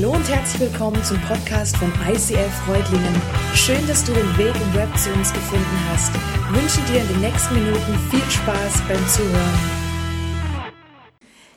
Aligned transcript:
Hallo 0.00 0.12
und 0.12 0.28
herzlich 0.28 0.70
willkommen 0.70 1.02
zum 1.02 1.20
Podcast 1.22 1.76
von 1.76 1.92
ICF 2.08 2.54
Freudlingen. 2.64 3.20
Schön, 3.52 3.84
dass 3.88 4.04
du 4.04 4.12
den 4.12 4.38
Weg 4.38 4.54
im 4.54 4.74
Web 4.74 4.96
zu 4.96 5.10
uns 5.10 5.32
gefunden 5.32 5.76
hast. 5.90 6.12
Ich 6.14 6.62
wünsche 6.62 6.92
dir 6.92 7.00
in 7.00 7.08
den 7.08 7.20
nächsten 7.20 7.54
Minuten 7.56 7.98
viel 8.08 8.30
Spaß 8.30 8.82
beim 8.86 9.08
Zuhören. 9.08 9.58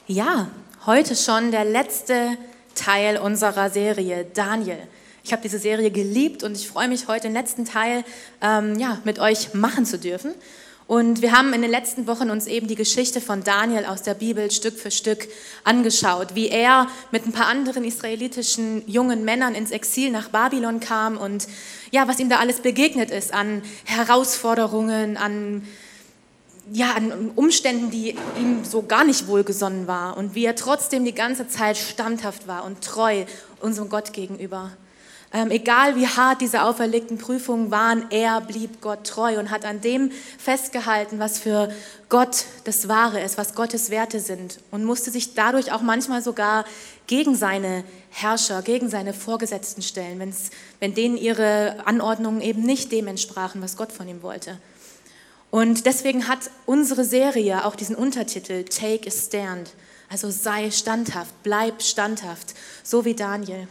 Ja, 0.08 0.48
heute 0.88 1.16
schon 1.16 1.52
der 1.52 1.66
letzte 1.66 2.36
Teil 2.74 3.20
unserer 3.20 3.70
Serie 3.70 4.26
Daniel. 4.34 4.88
Ich 5.24 5.34
habe 5.34 5.44
diese 5.44 5.60
Serie 5.60 5.92
geliebt 5.92 6.42
und 6.42 6.58
ich 6.58 6.68
freue 6.68 6.88
mich 6.88 7.08
heute 7.08 7.28
den 7.28 7.34
letzten 7.34 7.66
Teil 7.66 8.04
ähm, 8.42 8.80
ja, 8.80 8.98
mit 9.04 9.20
euch 9.20 9.54
machen 9.54 9.86
zu 9.86 10.00
dürfen. 10.00 10.34
Und 10.92 11.22
wir 11.22 11.32
haben 11.32 11.54
in 11.54 11.62
den 11.62 11.72
letzten 11.72 12.06
Wochen 12.06 12.30
uns 12.30 12.48
eben 12.48 12.68
die 12.68 12.76
Geschichte 12.76 13.22
von 13.22 13.46
Daniel 13.46 13.86
aus 13.86 14.02
der 14.02 14.14
Bibel 14.14 14.52
Stück 14.52 14.78
für 14.78 14.92
Stück 14.92 15.30
angeschaut, 15.64 16.36
wie 16.36 16.50
er 16.50 16.88
mit 17.12 17.26
ein 17.26 17.32
paar 17.32 17.48
anderen 17.48 17.86
israelitischen 17.86 18.84
jungen 18.88 19.24
Männern 19.24 19.56
ins 19.56 19.72
Exil 19.72 20.12
nach 20.12 20.28
Babylon 20.28 20.82
kam 20.82 21.16
und 21.16 21.48
ja, 21.92 22.10
was 22.10 22.20
ihm 22.20 22.28
da 22.28 22.40
alles 22.40 22.60
begegnet 22.60 23.10
ist 23.10 23.34
an 23.34 23.62
Herausforderungen, 23.86 25.16
an 25.16 25.66
ja, 26.74 26.92
an 26.92 27.32
Umständen, 27.38 27.90
die 27.90 28.18
ihm 28.38 28.66
so 28.66 28.82
gar 28.82 29.06
nicht 29.06 29.28
wohlgesonnen 29.28 29.88
war 29.88 30.18
und 30.18 30.36
wie 30.36 30.44
er 30.44 30.58
trotzdem 30.58 31.06
die 31.06 31.16
ganze 31.16 31.48
Zeit 31.48 31.78
standhaft 31.78 32.50
war 32.50 32.66
und 32.66 32.82
treu 32.82 33.24
unserem 33.62 33.88
Gott 33.88 34.12
gegenüber. 34.12 34.72
Ähm, 35.34 35.50
egal 35.50 35.96
wie 35.96 36.08
hart 36.08 36.42
diese 36.42 36.64
auferlegten 36.64 37.18
Prüfungen 37.18 37.72
waren, 37.72 38.06
er 38.10 38.42
blieb 38.42 38.82
Gott 38.82 39.08
treu 39.08 39.40
und 39.40 39.50
hat 39.50 39.64
an 39.64 39.80
dem 39.80 40.12
festgehalten, 40.38 41.20
was 41.20 41.40
für 41.40 41.74
Gott 42.10 42.44
das 42.66 42.90
Wahre 42.90 43.22
ist, 43.22 43.38
was 43.38 43.56
Gottes 43.56 43.90
Werte 43.90 44.20
sind 44.20 44.60
und 44.72 44.84
musste 44.84 45.10
sich 45.10 45.34
dadurch 45.34 45.72
auch 45.72 45.82
manchmal 45.82 46.22
sogar 46.22 46.66
gegen 47.08 47.34
seine 47.34 47.86
Herrscher, 48.10 48.62
gegen 48.62 48.90
seine 48.90 49.14
Vorgesetzten 49.14 49.82
stellen, 49.82 50.20
wenn's, 50.20 50.50
wenn 50.82 50.94
denen 50.96 51.16
ihre 51.16 51.78
Anordnungen 51.86 52.42
eben 52.42 52.64
nicht 52.64 52.92
dem 52.92 53.08
entsprachen, 53.08 53.62
was 53.62 53.78
Gott 53.78 53.94
von 53.94 54.10
ihm 54.10 54.24
wollte. 54.24 54.58
Und 55.50 55.86
deswegen 55.86 56.28
hat 56.28 56.50
unsere 56.66 57.06
Serie 57.06 57.64
auch 57.66 57.76
diesen 57.76 57.96
Untertitel 57.96 58.66
Take 58.66 59.08
a 59.08 59.12
Stand, 59.12 59.72
also 60.10 60.30
sei 60.30 60.72
standhaft, 60.72 61.34
bleib 61.44 61.82
standhaft, 61.82 62.54
so 62.84 63.06
wie 63.06 63.14
Daniel. 63.14 63.70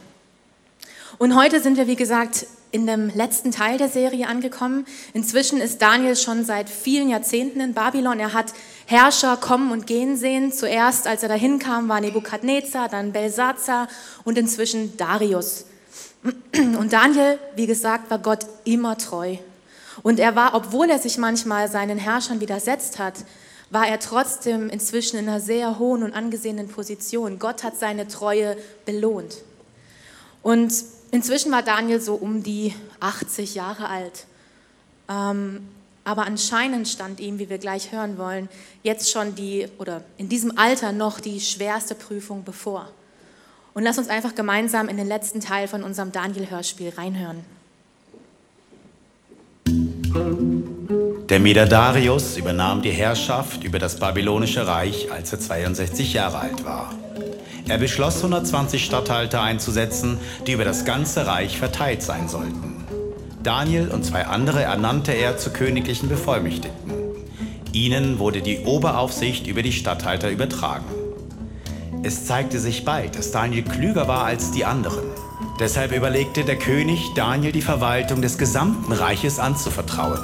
Und 1.18 1.36
heute 1.36 1.60
sind 1.60 1.76
wir, 1.76 1.86
wie 1.86 1.96
gesagt, 1.96 2.46
in 2.72 2.86
dem 2.86 3.08
letzten 3.08 3.50
Teil 3.50 3.78
der 3.78 3.88
Serie 3.88 4.28
angekommen. 4.28 4.86
Inzwischen 5.12 5.60
ist 5.60 5.82
Daniel 5.82 6.16
schon 6.16 6.44
seit 6.44 6.70
vielen 6.70 7.08
Jahrzehnten 7.08 7.60
in 7.60 7.74
Babylon. 7.74 8.20
Er 8.20 8.32
hat 8.32 8.52
Herrscher 8.86 9.36
kommen 9.36 9.72
und 9.72 9.86
gehen 9.86 10.16
sehen. 10.16 10.52
Zuerst, 10.52 11.06
als 11.06 11.22
er 11.22 11.28
dahin 11.28 11.58
kam, 11.58 11.88
war 11.88 12.00
Nebukadnezar, 12.00 12.88
dann 12.88 13.12
Belsazar 13.12 13.88
und 14.24 14.38
inzwischen 14.38 14.96
Darius. 14.96 15.64
Und 16.22 16.92
Daniel, 16.92 17.38
wie 17.56 17.66
gesagt, 17.66 18.10
war 18.10 18.18
Gott 18.18 18.46
immer 18.64 18.96
treu. 18.98 19.36
Und 20.02 20.20
er 20.20 20.36
war, 20.36 20.54
obwohl 20.54 20.90
er 20.90 20.98
sich 20.98 21.18
manchmal 21.18 21.68
seinen 21.70 21.98
Herrschern 21.98 22.40
widersetzt 22.40 22.98
hat, 22.98 23.14
war 23.70 23.86
er 23.86 24.00
trotzdem 24.00 24.68
inzwischen 24.68 25.18
in 25.18 25.28
einer 25.28 25.40
sehr 25.40 25.78
hohen 25.78 26.02
und 26.02 26.12
angesehenen 26.12 26.68
Position. 26.68 27.38
Gott 27.38 27.62
hat 27.62 27.78
seine 27.78 28.08
Treue 28.08 28.56
belohnt. 28.84 29.38
Und 30.42 30.72
Inzwischen 31.12 31.50
war 31.50 31.62
Daniel 31.62 32.00
so 32.00 32.14
um 32.14 32.42
die 32.42 32.74
80 33.00 33.54
Jahre 33.54 33.88
alt. 33.88 34.26
Ähm, 35.08 35.66
aber 36.04 36.22
anscheinend 36.26 36.88
stand 36.88 37.20
ihm, 37.20 37.38
wie 37.38 37.50
wir 37.50 37.58
gleich 37.58 37.92
hören 37.92 38.16
wollen, 38.16 38.48
jetzt 38.82 39.10
schon 39.10 39.34
die, 39.34 39.68
oder 39.78 40.02
in 40.16 40.28
diesem 40.28 40.56
Alter 40.56 40.92
noch 40.92 41.20
die 41.20 41.40
schwerste 41.40 41.94
Prüfung 41.94 42.44
bevor. 42.44 42.88
Und 43.74 43.82
lass 43.82 43.98
uns 43.98 44.08
einfach 44.08 44.34
gemeinsam 44.34 44.88
in 44.88 44.96
den 44.96 45.06
letzten 45.06 45.40
Teil 45.40 45.68
von 45.68 45.82
unserem 45.82 46.12
Daniel-Hörspiel 46.12 46.90
reinhören. 46.96 47.44
Der 51.28 51.38
Meder 51.38 51.66
Darius 51.66 52.36
übernahm 52.36 52.82
die 52.82 52.90
Herrschaft 52.90 53.62
über 53.62 53.78
das 53.78 54.00
babylonische 54.00 54.66
Reich, 54.66 55.12
als 55.12 55.32
er 55.32 55.38
62 55.38 56.12
Jahre 56.12 56.38
alt 56.38 56.64
war. 56.64 56.92
Er 57.70 57.78
beschloss, 57.78 58.16
120 58.16 58.84
Statthalter 58.84 59.42
einzusetzen, 59.42 60.18
die 60.44 60.52
über 60.52 60.64
das 60.64 60.84
ganze 60.84 61.28
Reich 61.28 61.56
verteilt 61.56 62.02
sein 62.02 62.28
sollten. 62.28 62.84
Daniel 63.44 63.90
und 63.90 64.04
zwei 64.04 64.26
andere 64.26 64.64
ernannte 64.64 65.12
er 65.12 65.38
zu 65.38 65.50
königlichen 65.50 66.08
Bevollmächtigten. 66.08 66.92
Ihnen 67.72 68.18
wurde 68.18 68.42
die 68.42 68.64
Oberaufsicht 68.64 69.46
über 69.46 69.62
die 69.62 69.70
Statthalter 69.70 70.30
übertragen. 70.30 70.86
Es 72.02 72.26
zeigte 72.26 72.58
sich 72.58 72.84
bald, 72.84 73.16
dass 73.16 73.30
Daniel 73.30 73.62
klüger 73.62 74.08
war 74.08 74.24
als 74.24 74.50
die 74.50 74.64
anderen. 74.64 75.04
Deshalb 75.60 75.92
überlegte 75.92 76.44
der 76.44 76.56
König, 76.56 76.98
Daniel 77.14 77.52
die 77.52 77.62
Verwaltung 77.62 78.20
des 78.20 78.36
gesamten 78.36 78.90
Reiches 78.90 79.38
anzuvertrauen. 79.38 80.18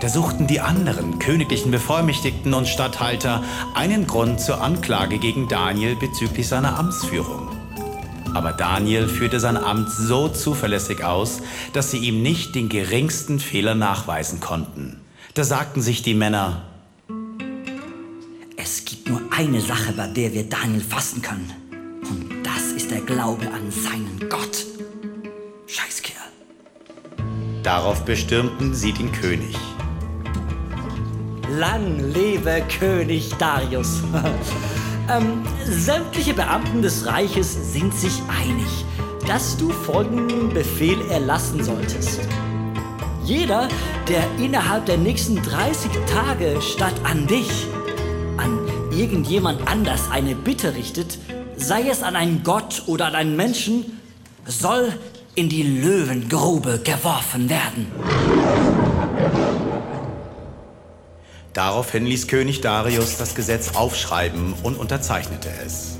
Da 0.00 0.08
suchten 0.08 0.46
die 0.46 0.60
anderen 0.60 1.18
königlichen 1.18 1.70
Bevollmächtigten 1.70 2.54
und 2.54 2.66
Statthalter 2.66 3.44
einen 3.74 4.06
Grund 4.06 4.40
zur 4.40 4.62
Anklage 4.62 5.18
gegen 5.18 5.46
Daniel 5.46 5.94
bezüglich 5.94 6.48
seiner 6.48 6.78
Amtsführung. 6.78 7.48
Aber 8.32 8.52
Daniel 8.52 9.08
führte 9.08 9.40
sein 9.40 9.58
Amt 9.58 9.90
so 9.90 10.28
zuverlässig 10.28 11.04
aus, 11.04 11.42
dass 11.74 11.90
sie 11.90 11.98
ihm 11.98 12.22
nicht 12.22 12.54
den 12.54 12.70
geringsten 12.70 13.40
Fehler 13.40 13.74
nachweisen 13.74 14.40
konnten. 14.40 15.00
Da 15.34 15.44
sagten 15.44 15.82
sich 15.82 16.02
die 16.02 16.14
Männer, 16.14 16.62
es 18.56 18.86
gibt 18.86 19.10
nur 19.10 19.20
eine 19.36 19.60
Sache, 19.60 19.92
bei 19.92 20.06
der 20.06 20.32
wir 20.32 20.44
Daniel 20.44 20.80
fassen 20.80 21.20
können. 21.20 21.52
Und 22.08 22.42
das 22.42 22.72
ist 22.72 22.90
der 22.90 23.00
Glaube 23.02 23.46
an 23.52 23.70
seinen 23.70 24.30
Gott. 24.30 24.64
Scheißkerl. 25.66 26.14
Darauf 27.62 28.04
bestürmten 28.06 28.74
sie 28.74 28.92
den 28.92 29.12
König. 29.12 29.56
Lang 31.58 31.98
lebe 32.12 32.62
König 32.78 33.30
Darius. 33.38 34.02
ähm, 35.10 35.42
sämtliche 35.64 36.32
Beamten 36.32 36.80
des 36.80 37.06
Reiches 37.06 37.72
sind 37.72 37.92
sich 37.92 38.22
einig, 38.28 38.84
dass 39.26 39.56
du 39.56 39.70
folgenden 39.70 40.50
Befehl 40.50 41.00
erlassen 41.10 41.64
solltest. 41.64 42.20
Jeder, 43.24 43.68
der 44.08 44.22
innerhalb 44.38 44.86
der 44.86 44.98
nächsten 44.98 45.42
30 45.42 45.90
Tage 46.06 46.60
statt 46.62 46.94
an 47.02 47.26
dich, 47.26 47.66
an 48.36 48.58
irgendjemand 48.92 49.66
anders 49.68 50.10
eine 50.10 50.36
Bitte 50.36 50.74
richtet, 50.74 51.18
sei 51.56 51.88
es 51.88 52.02
an 52.02 52.14
einen 52.14 52.44
Gott 52.44 52.84
oder 52.86 53.06
an 53.06 53.14
einen 53.16 53.36
Menschen, 53.36 54.00
soll 54.46 54.92
in 55.34 55.48
die 55.48 55.62
Löwengrube 55.62 56.80
geworfen 56.84 57.50
werden. 57.50 57.86
Daraufhin 61.52 62.06
ließ 62.06 62.28
König 62.28 62.60
Darius 62.60 63.16
das 63.16 63.34
Gesetz 63.34 63.74
aufschreiben 63.74 64.54
und 64.62 64.76
unterzeichnete 64.76 65.48
es. 65.66 65.98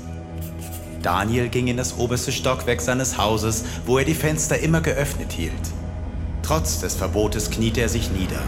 Daniel 1.01 1.49
ging 1.49 1.67
in 1.67 1.77
das 1.77 1.97
oberste 1.97 2.31
Stockwerk 2.31 2.79
seines 2.79 3.17
Hauses, 3.17 3.65
wo 3.85 3.97
er 3.97 4.05
die 4.05 4.13
Fenster 4.13 4.59
immer 4.59 4.81
geöffnet 4.81 5.33
hielt. 5.33 5.51
Trotz 6.43 6.79
des 6.79 6.95
Verbotes 6.95 7.49
kniete 7.49 7.81
er 7.81 7.89
sich 7.89 8.11
nieder, 8.11 8.41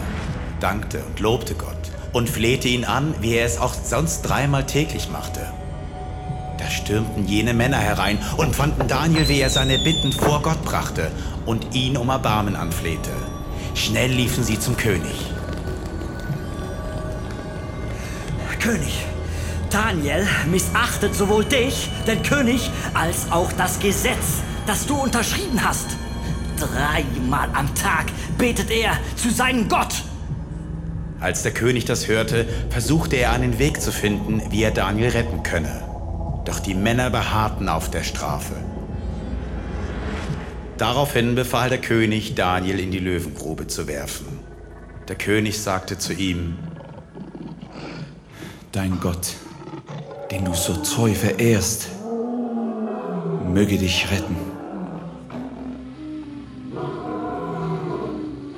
dankte 0.60 1.02
und 1.04 1.20
lobte 1.20 1.54
Gott 1.54 1.74
und 2.12 2.30
flehte 2.30 2.68
ihn 2.68 2.84
an, 2.84 3.14
wie 3.20 3.34
er 3.34 3.44
es 3.44 3.58
auch 3.58 3.74
sonst 3.74 4.22
dreimal 4.22 4.64
täglich 4.64 5.10
machte. 5.10 5.40
Da 6.58 6.70
stürmten 6.70 7.26
jene 7.26 7.52
Männer 7.52 7.78
herein 7.78 8.18
und 8.36 8.56
fanden 8.56 8.88
Daniel, 8.88 9.28
wie 9.28 9.40
er 9.40 9.50
seine 9.50 9.78
Bitten 9.78 10.12
vor 10.12 10.40
Gott 10.40 10.64
brachte 10.64 11.10
und 11.44 11.74
ihn 11.74 11.96
um 11.96 12.08
Erbarmen 12.08 12.56
anflehte. 12.56 13.10
Schnell 13.74 14.12
liefen 14.12 14.44
sie 14.44 14.58
zum 14.58 14.76
König. 14.76 15.33
König. 18.64 19.04
Daniel 19.68 20.26
missachtet 20.50 21.14
sowohl 21.14 21.44
dich, 21.44 21.90
den 22.06 22.22
König, 22.22 22.70
als 22.94 23.30
auch 23.30 23.52
das 23.52 23.78
Gesetz, 23.78 24.40
das 24.66 24.86
du 24.86 24.94
unterschrieben 24.94 25.62
hast. 25.62 25.88
Dreimal 26.56 27.50
am 27.52 27.74
Tag 27.74 28.06
betet 28.38 28.70
er 28.70 28.92
zu 29.16 29.30
seinem 29.30 29.68
Gott. 29.68 30.02
Als 31.20 31.42
der 31.42 31.52
König 31.52 31.84
das 31.84 32.08
hörte, 32.08 32.46
versuchte 32.70 33.16
er 33.16 33.32
einen 33.32 33.58
Weg 33.58 33.82
zu 33.82 33.92
finden, 33.92 34.40
wie 34.50 34.62
er 34.62 34.70
Daniel 34.70 35.10
retten 35.10 35.42
könne. 35.42 35.82
Doch 36.46 36.58
die 36.58 36.74
Männer 36.74 37.10
beharrten 37.10 37.68
auf 37.68 37.90
der 37.90 38.02
Strafe. 38.02 38.54
Daraufhin 40.78 41.34
befahl 41.34 41.68
der 41.68 41.82
König, 41.82 42.34
Daniel 42.34 42.80
in 42.80 42.90
die 42.90 42.98
Löwengrube 42.98 43.66
zu 43.66 43.88
werfen. 43.88 44.38
Der 45.08 45.16
König 45.16 45.60
sagte 45.60 45.98
zu 45.98 46.14
ihm, 46.14 46.56
dein 48.74 48.98
Gott, 48.98 49.34
den 50.32 50.44
du 50.44 50.52
so 50.52 50.74
treu 50.74 51.14
verehrst, 51.14 51.86
möge 53.52 53.78
dich 53.78 54.10
retten. 54.10 54.36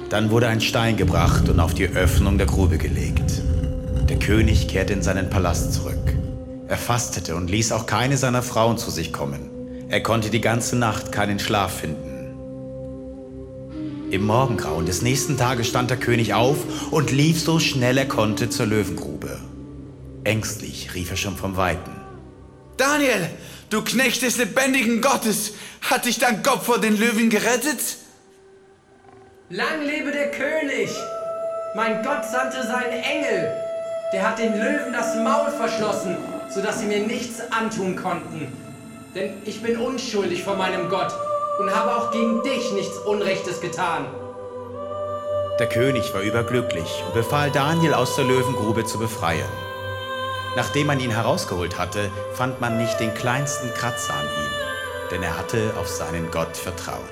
Dann 0.09 0.31
wurde 0.31 0.49
ein 0.49 0.63
Stein 0.63 0.97
gebracht 0.97 1.51
und 1.51 1.61
auf 1.61 1.75
die 1.75 1.89
Öffnung 1.89 2.39
der 2.39 2.47
Grube 2.47 2.79
gelegt. 2.79 3.43
Der 4.09 4.19
König 4.19 4.69
kehrte 4.69 4.95
in 4.95 5.03
seinen 5.03 5.29
Palast 5.29 5.75
zurück. 5.75 6.15
Er 6.67 6.79
fastete 6.79 7.37
und 7.37 7.51
ließ 7.51 7.73
auch 7.73 7.85
keine 7.85 8.17
seiner 8.17 8.43
Frauen 8.43 8.79
zu 8.79 8.91
sich 8.91 9.13
kommen. 9.13 9.51
Er 9.89 10.03
konnte 10.03 10.31
die 10.31 10.41
ganze 10.41 10.77
Nacht 10.77 11.13
keinen 11.13 11.39
Schlaf 11.39 11.81
finden. 11.81 12.33
Im 14.11 14.25
Morgengrauen 14.25 14.87
des 14.87 15.03
nächsten 15.03 15.37
Tages 15.37 15.69
stand 15.69 15.91
der 15.91 15.99
König 15.99 16.33
auf 16.33 16.91
und 16.91 17.13
lief 17.13 17.39
so 17.39 17.59
schnell 17.59 17.99
er 17.99 18.09
konnte 18.09 18.49
zur 18.49 18.67
Löwengrube. 18.67 19.39
Ängstlich 20.27 20.93
rief 20.93 21.13
er 21.13 21.17
schon 21.17 21.37
vom 21.37 21.57
Weiten. 21.57 21.93
Daniel, 22.77 23.31
du 23.71 23.81
Knecht 23.85 24.23
des 24.23 24.39
lebendigen 24.39 25.01
Gottes, 25.01 25.53
hat 25.83 26.05
dich 26.05 26.19
dein 26.19 26.43
Gott 26.43 26.65
vor 26.65 26.81
den 26.81 26.99
Löwen 26.99 27.31
gerettet? 27.31 27.79
Lang 29.51 29.87
lebe 29.87 30.11
der 30.11 30.33
König! 30.33 30.91
Mein 31.77 32.03
Gott 32.03 32.25
sandte 32.25 32.67
seinen 32.67 33.05
Engel. 33.05 33.53
Der 34.13 34.29
hat 34.29 34.41
den 34.41 34.55
Löwen 34.55 34.93
das 34.93 35.15
Maul 35.15 35.53
verschlossen, 35.53 36.17
sodass 36.53 36.81
sie 36.81 36.87
mir 36.87 37.07
nichts 37.07 37.41
antun 37.53 37.95
konnten. 37.95 38.53
Denn 39.15 39.35
ich 39.45 39.63
bin 39.63 39.77
unschuldig 39.77 40.43
vor 40.43 40.57
meinem 40.57 40.89
Gott 40.89 41.13
und 41.61 41.73
habe 41.73 41.95
auch 41.95 42.11
gegen 42.11 42.43
dich 42.43 42.73
nichts 42.73 42.99
Unrechtes 42.99 43.61
getan. 43.61 44.07
Der 45.61 45.69
König 45.69 46.13
war 46.13 46.23
überglücklich 46.23 47.05
und 47.07 47.15
befahl 47.15 47.53
Daniel 47.53 47.95
aus 47.95 48.17
der 48.17 48.25
Löwengrube 48.25 48.85
zu 48.85 48.99
befreien. 48.99 49.66
Nachdem 50.57 50.87
man 50.87 50.99
ihn 51.01 51.11
herausgeholt 51.11 51.77
hatte, 51.77 52.11
fand 52.33 52.63
man 52.63 52.79
nicht 52.79 52.99
den 52.99 53.13
kleinsten 53.13 53.69
Kratzer 53.75 54.15
an 54.15 54.25
ihm, 54.25 55.11
denn 55.11 55.23
er 55.23 55.37
hatte 55.37 55.75
auf 55.79 55.87
seinen 55.87 56.31
Gott 56.31 56.57
vertraut. 56.57 57.03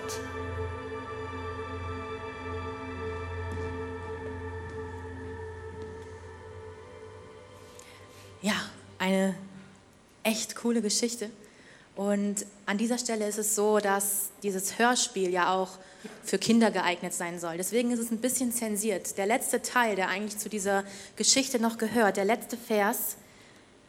Ja, 8.41 8.55
eine 8.99 9.35
echt 10.23 10.57
coole 10.57 10.81
Geschichte. 10.81 11.29
Und 11.97 12.47
an 12.65 12.79
dieser 12.79 12.97
Stelle 12.97 13.29
ist 13.29 13.37
es 13.37 13.55
so, 13.55 13.79
dass 13.79 14.31
dieses 14.43 14.79
Hörspiel 14.79 15.29
ja 15.29 15.53
auch 15.53 15.73
für 16.23 16.39
Kinder 16.39 16.71
geeignet 16.71 17.13
sein 17.13 17.39
soll. 17.39 17.59
Deswegen 17.59 17.91
ist 17.91 18.01
es 18.01 18.11
ein 18.11 18.23
bisschen 18.23 18.53
zensiert. 18.53 19.19
Der 19.19 19.27
letzte 19.27 19.61
Teil, 19.61 19.97
der 19.97 20.09
eigentlich 20.09 20.39
zu 20.39 20.49
dieser 20.49 20.83
Geschichte 21.17 21.61
noch 21.61 21.77
gehört, 21.77 22.17
der 22.17 22.25
letzte 22.25 22.57
Vers, 22.57 23.17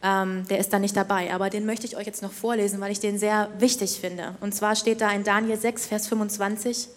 ähm, 0.05 0.47
der 0.49 0.59
ist 0.59 0.71
da 0.71 0.77
nicht 0.77 0.95
dabei. 0.95 1.33
Aber 1.33 1.49
den 1.49 1.65
möchte 1.65 1.87
ich 1.87 1.97
euch 1.97 2.05
jetzt 2.05 2.21
noch 2.21 2.31
vorlesen, 2.31 2.79
weil 2.79 2.91
ich 2.91 2.99
den 2.99 3.17
sehr 3.17 3.49
wichtig 3.57 3.99
finde. 3.99 4.35
Und 4.39 4.53
zwar 4.53 4.75
steht 4.75 5.01
da 5.01 5.11
in 5.11 5.23
Daniel 5.23 5.57
6, 5.57 5.87
Vers 5.87 6.07
25. 6.07 6.89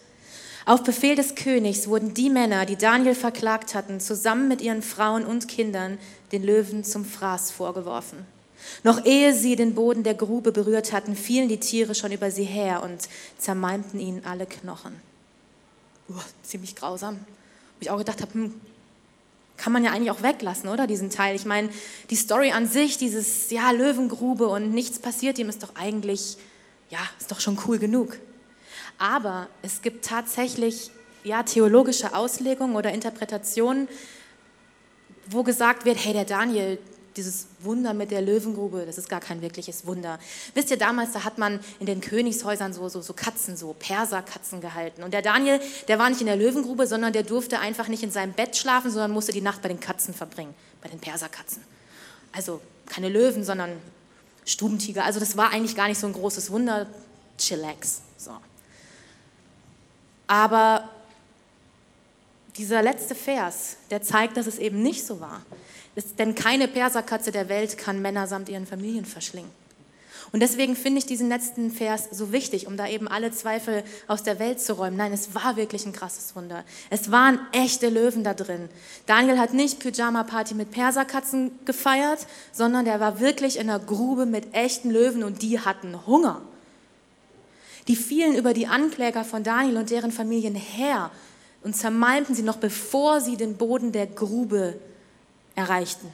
Auf 0.65 0.83
Befehl 0.83 1.15
des 1.15 1.33
Königs 1.33 1.87
wurden 1.87 2.13
die 2.13 2.29
Männer, 2.29 2.67
die 2.67 2.75
Daniel 2.75 3.15
verklagt 3.15 3.73
hatten, 3.73 3.99
zusammen 3.99 4.47
mit 4.47 4.61
ihren 4.61 4.83
Frauen 4.83 5.25
und 5.25 5.47
Kindern 5.47 5.97
den 6.31 6.43
Löwen 6.43 6.83
zum 6.83 7.05
Fraß 7.05 7.49
vorgeworfen. 7.49 8.19
Noch 8.83 9.03
ehe 9.03 9.33
sie 9.33 9.55
den 9.55 9.73
Boden 9.73 10.03
der 10.03 10.13
Grube 10.13 10.51
berührt 10.51 10.93
hatten, 10.93 11.15
fielen 11.15 11.49
die 11.49 11.59
Tiere 11.59 11.95
schon 11.95 12.11
über 12.11 12.29
sie 12.29 12.43
her 12.43 12.83
und 12.83 13.09
zermalmten 13.39 13.99
ihnen 13.99 14.25
alle 14.25 14.45
Knochen. 14.45 14.93
Uh, 16.09 16.19
ziemlich 16.43 16.75
grausam. 16.75 17.15
Wo 17.15 17.81
ich 17.81 17.89
auch 17.89 17.97
gedacht 17.97 18.21
habe, 18.21 18.33
hm, 18.33 18.61
kann 19.61 19.73
man 19.73 19.83
ja 19.83 19.91
eigentlich 19.91 20.11
auch 20.11 20.23
weglassen, 20.23 20.69
oder 20.69 20.87
diesen 20.87 21.09
Teil? 21.09 21.35
Ich 21.35 21.45
meine, 21.45 21.69
die 22.09 22.15
Story 22.15 22.51
an 22.51 22.67
sich, 22.67 22.97
dieses 22.97 23.51
ja 23.51 23.71
Löwengrube 23.71 24.47
und 24.47 24.73
nichts 24.73 24.99
passiert 24.99 25.37
ihm, 25.37 25.49
ist 25.49 25.61
doch 25.61 25.75
eigentlich 25.75 26.37
ja 26.89 26.99
ist 27.19 27.31
doch 27.31 27.39
schon 27.39 27.57
cool 27.67 27.77
genug. 27.77 28.17
Aber 28.97 29.47
es 29.61 29.81
gibt 29.81 30.05
tatsächlich 30.05 30.91
ja 31.23 31.43
theologische 31.43 32.15
Auslegungen 32.15 32.75
oder 32.75 32.91
Interpretationen, 32.91 33.87
wo 35.27 35.43
gesagt 35.43 35.85
wird, 35.85 36.03
hey, 36.03 36.13
der 36.13 36.25
Daniel, 36.25 36.79
dieses 37.19 37.47
Wunder 37.59 37.93
mit 37.93 38.11
der 38.11 38.21
Löwengrube, 38.21 38.85
das 38.85 38.97
ist 38.97 39.09
gar 39.09 39.19
kein 39.19 39.41
wirkliches 39.41 39.85
Wunder. 39.85 40.19
Wisst 40.53 40.71
ihr, 40.71 40.77
damals, 40.77 41.11
da 41.11 41.25
hat 41.25 41.37
man 41.37 41.59
in 41.79 41.85
den 41.85 41.99
Königshäusern 41.99 42.71
so, 42.71 42.87
so, 42.87 43.01
so 43.01 43.13
Katzen, 43.13 43.57
so 43.57 43.75
Perserkatzen 43.77 44.61
gehalten. 44.61 45.03
Und 45.03 45.13
der 45.13 45.21
Daniel, 45.21 45.59
der 45.89 45.99
war 45.99 46.09
nicht 46.09 46.21
in 46.21 46.27
der 46.27 46.37
Löwengrube, 46.37 46.87
sondern 46.87 47.11
der 47.11 47.23
durfte 47.23 47.59
einfach 47.59 47.89
nicht 47.89 48.03
in 48.03 48.11
seinem 48.11 48.31
Bett 48.31 48.55
schlafen, 48.55 48.89
sondern 48.89 49.11
musste 49.11 49.33
die 49.33 49.41
Nacht 49.41 49.61
bei 49.61 49.67
den 49.67 49.81
Katzen 49.81 50.13
verbringen, 50.13 50.55
bei 50.81 50.87
den 50.87 50.99
Perserkatzen. 50.99 51.61
Also 52.31 52.61
keine 52.85 53.09
Löwen, 53.09 53.43
sondern 53.43 53.71
Stubentiger. 54.45 55.03
Also 55.03 55.19
das 55.19 55.35
war 55.35 55.51
eigentlich 55.51 55.75
gar 55.75 55.89
nicht 55.89 55.99
so 55.99 56.07
ein 56.07 56.13
großes 56.13 56.51
Wunder. 56.51 56.87
Chillax. 57.37 58.01
So. 58.17 58.31
Aber 60.27 60.89
dieser 62.55 62.81
letzte 62.81 63.13
Vers, 63.13 63.75
der 63.89 64.01
zeigt, 64.01 64.37
dass 64.37 64.47
es 64.47 64.57
eben 64.57 64.81
nicht 64.81 65.05
so 65.05 65.19
war. 65.19 65.41
Denn 66.17 66.35
keine 66.35 66.67
Perserkatze 66.67 67.31
der 67.31 67.49
Welt 67.49 67.77
kann 67.77 68.01
Männer 68.01 68.27
samt 68.27 68.49
ihren 68.49 68.65
Familien 68.65 69.05
verschlingen. 69.05 69.51
Und 70.31 70.41
deswegen 70.41 70.75
finde 70.75 70.99
ich 70.99 71.05
diesen 71.07 71.29
letzten 71.29 71.71
Vers 71.71 72.07
so 72.11 72.31
wichtig, 72.31 72.67
um 72.67 72.77
da 72.77 72.87
eben 72.87 73.07
alle 73.07 73.31
Zweifel 73.31 73.83
aus 74.07 74.21
der 74.21 74.37
Welt 74.37 74.61
zu 74.61 74.73
räumen. 74.73 74.95
Nein, 74.95 75.11
es 75.11 75.33
war 75.33 75.55
wirklich 75.55 75.85
ein 75.85 75.93
krasses 75.93 76.35
Wunder. 76.35 76.63
Es 76.91 77.09
waren 77.09 77.39
echte 77.51 77.89
Löwen 77.89 78.23
da 78.23 78.35
drin. 78.35 78.69
Daniel 79.07 79.39
hat 79.39 79.53
nicht 79.53 79.79
Pyjama-Party 79.79 80.53
mit 80.53 80.69
Perserkatzen 80.69 81.51
gefeiert, 81.65 82.27
sondern 82.51 82.85
der 82.85 82.99
war 82.99 83.19
wirklich 83.19 83.57
in 83.57 83.69
einer 83.69 83.79
Grube 83.79 84.27
mit 84.27 84.53
echten 84.53 84.91
Löwen 84.91 85.23
und 85.23 85.41
die 85.41 85.59
hatten 85.59 86.05
Hunger. 86.05 86.41
Die 87.87 87.95
fielen 87.95 88.35
über 88.35 88.53
die 88.53 88.67
Ankläger 88.67 89.23
von 89.23 89.43
Daniel 89.43 89.77
und 89.77 89.89
deren 89.89 90.11
Familien 90.11 90.53
her 90.53 91.09
und 91.63 91.75
zermalmten 91.75 92.35
sie 92.35 92.43
noch, 92.43 92.57
bevor 92.57 93.19
sie 93.19 93.35
den 93.35 93.57
Boden 93.57 93.91
der 93.91 94.05
Grube 94.05 94.79
erreichten. 95.55 96.13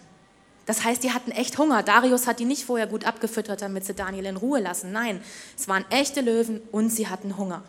Das 0.65 0.83
heißt, 0.83 1.03
die 1.03 1.11
hatten 1.11 1.31
echt 1.31 1.57
Hunger. 1.57 1.83
Darius 1.83 2.27
hat 2.27 2.39
die 2.39 2.45
nicht 2.45 2.65
vorher 2.65 2.87
gut 2.87 3.05
abgefüttert, 3.05 3.61
damit 3.61 3.85
sie 3.85 3.93
Daniel 3.93 4.25
in 4.25 4.37
Ruhe 4.37 4.59
lassen. 4.59 4.91
Nein, 4.91 5.21
es 5.57 5.67
waren 5.67 5.85
echte 5.91 6.21
Löwen 6.21 6.61
und 6.71 6.89
sie 6.89 7.07
hatten 7.07 7.37
Hunger. 7.37 7.63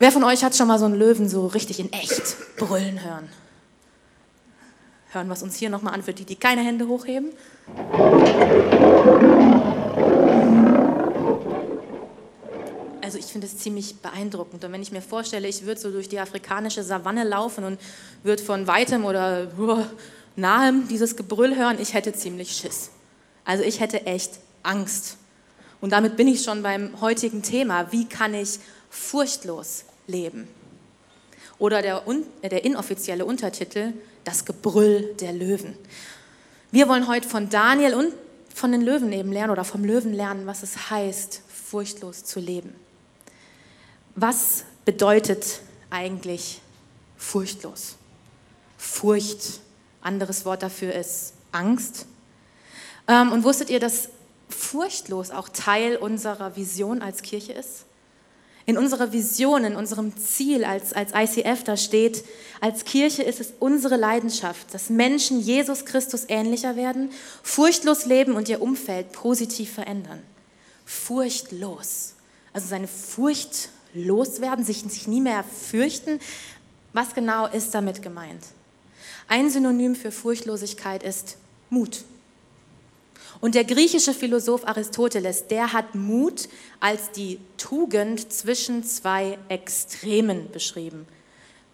Wer 0.00 0.12
von 0.12 0.24
euch 0.24 0.44
hat 0.44 0.56
schon 0.56 0.68
mal 0.68 0.78
so 0.78 0.84
einen 0.84 0.98
Löwen 0.98 1.28
so 1.28 1.46
richtig 1.46 1.80
in 1.80 1.92
echt 1.92 2.36
brüllen 2.56 3.04
hören? 3.04 3.28
Hören 5.10 5.28
wir 5.28 5.42
uns 5.42 5.56
hier 5.56 5.70
nochmal 5.70 5.94
an 5.94 6.02
die, 6.02 6.24
die 6.24 6.36
keine 6.36 6.62
Hände 6.62 6.86
hochheben. 6.86 7.30
Also 13.08 13.16
ich 13.16 13.24
finde 13.24 13.46
es 13.46 13.56
ziemlich 13.56 13.96
beeindruckend. 14.02 14.62
Und 14.62 14.70
wenn 14.70 14.82
ich 14.82 14.92
mir 14.92 15.00
vorstelle, 15.00 15.48
ich 15.48 15.64
würde 15.64 15.80
so 15.80 15.90
durch 15.90 16.10
die 16.10 16.18
afrikanische 16.18 16.82
Savanne 16.82 17.24
laufen 17.24 17.64
und 17.64 17.80
würde 18.22 18.42
von 18.42 18.66
weitem 18.66 19.06
oder 19.06 19.50
nahem 20.36 20.86
dieses 20.88 21.16
Gebrüll 21.16 21.56
hören, 21.56 21.78
ich 21.80 21.94
hätte 21.94 22.12
ziemlich 22.12 22.52
Schiss. 22.52 22.90
Also 23.46 23.64
ich 23.64 23.80
hätte 23.80 24.04
echt 24.04 24.32
Angst. 24.62 25.16
Und 25.80 25.94
damit 25.94 26.18
bin 26.18 26.28
ich 26.28 26.42
schon 26.42 26.62
beim 26.62 27.00
heutigen 27.00 27.42
Thema. 27.42 27.90
Wie 27.92 28.04
kann 28.04 28.34
ich 28.34 28.58
furchtlos 28.90 29.84
leben? 30.06 30.46
Oder 31.58 31.80
der, 31.80 32.02
der 32.42 32.62
inoffizielle 32.62 33.24
Untertitel, 33.24 33.94
das 34.24 34.44
Gebrüll 34.44 35.14
der 35.18 35.32
Löwen. 35.32 35.78
Wir 36.72 36.90
wollen 36.90 37.08
heute 37.08 37.26
von 37.26 37.48
Daniel 37.48 37.94
und 37.94 38.12
von 38.54 38.70
den 38.70 38.82
Löwen 38.82 39.10
eben 39.14 39.32
lernen 39.32 39.52
oder 39.52 39.64
vom 39.64 39.82
Löwen 39.82 40.12
lernen, 40.12 40.46
was 40.46 40.62
es 40.62 40.90
heißt, 40.90 41.40
furchtlos 41.48 42.22
zu 42.26 42.38
leben. 42.38 42.74
Was 44.20 44.64
bedeutet 44.84 45.60
eigentlich 45.90 46.60
furchtlos? 47.16 47.94
Furcht, 48.76 49.60
anderes 50.00 50.44
Wort 50.44 50.64
dafür 50.64 50.92
ist 50.92 51.34
Angst. 51.52 52.06
Ähm, 53.06 53.30
und 53.30 53.44
wusstet 53.44 53.70
ihr, 53.70 53.78
dass 53.78 54.08
furchtlos 54.48 55.30
auch 55.30 55.48
Teil 55.48 55.94
unserer 55.94 56.56
Vision 56.56 57.00
als 57.00 57.22
Kirche 57.22 57.52
ist? 57.52 57.84
In 58.66 58.76
unserer 58.76 59.12
Vision, 59.12 59.62
in 59.62 59.76
unserem 59.76 60.16
Ziel 60.16 60.64
als, 60.64 60.92
als 60.92 61.12
ICF, 61.14 61.62
da 61.62 61.76
steht, 61.76 62.24
als 62.60 62.84
Kirche 62.84 63.22
ist 63.22 63.38
es 63.38 63.52
unsere 63.60 63.94
Leidenschaft, 63.94 64.74
dass 64.74 64.90
Menschen 64.90 65.38
Jesus 65.38 65.84
Christus 65.84 66.24
ähnlicher 66.26 66.74
werden, 66.74 67.12
furchtlos 67.44 68.04
leben 68.04 68.32
und 68.32 68.48
ihr 68.48 68.62
Umfeld 68.62 69.12
positiv 69.12 69.74
verändern. 69.74 70.20
Furchtlos. 70.84 72.14
Also 72.52 72.66
seine 72.66 72.88
Furcht 72.88 73.68
loswerden, 73.98 74.64
sich, 74.64 74.82
sich 74.82 75.06
nie 75.06 75.20
mehr 75.20 75.44
fürchten. 75.44 76.20
Was 76.92 77.14
genau 77.14 77.46
ist 77.46 77.74
damit 77.74 78.02
gemeint? 78.02 78.42
Ein 79.28 79.50
Synonym 79.50 79.94
für 79.94 80.10
Furchtlosigkeit 80.10 81.02
ist 81.02 81.36
Mut. 81.70 82.04
Und 83.40 83.54
der 83.54 83.64
griechische 83.64 84.14
Philosoph 84.14 84.66
Aristoteles, 84.66 85.46
der 85.46 85.72
hat 85.72 85.94
Mut 85.94 86.48
als 86.80 87.12
die 87.12 87.38
Tugend 87.56 88.32
zwischen 88.32 88.82
zwei 88.84 89.38
Extremen 89.48 90.50
beschrieben. 90.50 91.06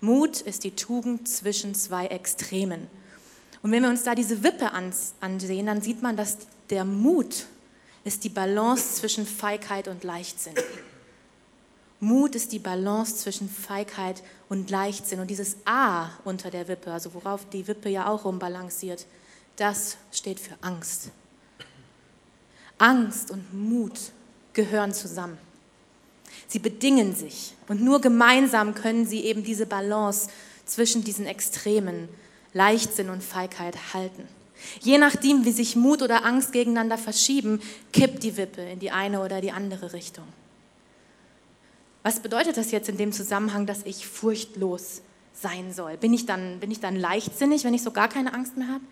Mut 0.00 0.42
ist 0.42 0.64
die 0.64 0.72
Tugend 0.72 1.28
zwischen 1.28 1.74
zwei 1.74 2.06
Extremen. 2.06 2.88
Und 3.62 3.72
wenn 3.72 3.82
wir 3.82 3.88
uns 3.88 4.02
da 4.02 4.14
diese 4.14 4.42
Wippe 4.42 4.72
ansehen, 4.72 5.66
dann 5.66 5.80
sieht 5.80 6.02
man, 6.02 6.16
dass 6.16 6.36
der 6.68 6.84
Mut 6.84 7.46
ist 8.04 8.24
die 8.24 8.28
Balance 8.28 8.96
zwischen 8.96 9.26
Feigheit 9.26 9.88
und 9.88 10.04
Leichtsinn. 10.04 10.54
Mut 12.04 12.34
ist 12.34 12.52
die 12.52 12.58
Balance 12.58 13.16
zwischen 13.16 13.48
Feigheit 13.48 14.22
und 14.50 14.70
Leichtsinn. 14.70 15.20
Und 15.20 15.28
dieses 15.28 15.56
A 15.64 16.10
unter 16.24 16.50
der 16.50 16.68
Wippe, 16.68 16.92
also 16.92 17.14
worauf 17.14 17.48
die 17.48 17.66
Wippe 17.66 17.88
ja 17.88 18.08
auch 18.08 18.26
rumbalanciert, 18.26 19.06
das 19.56 19.96
steht 20.12 20.38
für 20.38 20.54
Angst. 20.60 21.10
Angst 22.76 23.30
und 23.30 23.54
Mut 23.54 23.98
gehören 24.52 24.92
zusammen. 24.92 25.38
Sie 26.46 26.58
bedingen 26.58 27.14
sich 27.14 27.54
und 27.68 27.80
nur 27.80 28.00
gemeinsam 28.00 28.74
können 28.74 29.06
sie 29.06 29.20
eben 29.20 29.42
diese 29.42 29.64
Balance 29.64 30.28
zwischen 30.66 31.04
diesen 31.04 31.26
Extremen, 31.26 32.08
Leichtsinn 32.52 33.08
und 33.08 33.22
Feigheit, 33.22 33.94
halten. 33.94 34.28
Je 34.80 34.98
nachdem, 34.98 35.44
wie 35.44 35.52
sich 35.52 35.74
Mut 35.74 36.02
oder 36.02 36.24
Angst 36.24 36.52
gegeneinander 36.52 36.98
verschieben, 36.98 37.60
kippt 37.92 38.22
die 38.22 38.36
Wippe 38.36 38.62
in 38.62 38.78
die 38.78 38.90
eine 38.90 39.20
oder 39.22 39.40
die 39.40 39.52
andere 39.52 39.92
Richtung. 39.92 40.24
Was 42.04 42.20
bedeutet 42.20 42.58
das 42.58 42.70
jetzt 42.70 42.90
in 42.90 42.98
dem 42.98 43.12
Zusammenhang, 43.12 43.64
dass 43.64 43.82
ich 43.84 44.06
furchtlos 44.06 45.00
sein 45.32 45.72
soll? 45.72 45.96
Bin 45.96 46.12
ich 46.12 46.26
dann, 46.26 46.60
bin 46.60 46.70
ich 46.70 46.78
dann 46.78 46.96
leichtsinnig, 46.96 47.64
wenn 47.64 47.72
ich 47.72 47.82
so 47.82 47.90
gar 47.90 48.08
keine 48.08 48.34
Angst 48.34 48.58
mehr 48.58 48.68
habe? 48.68 48.84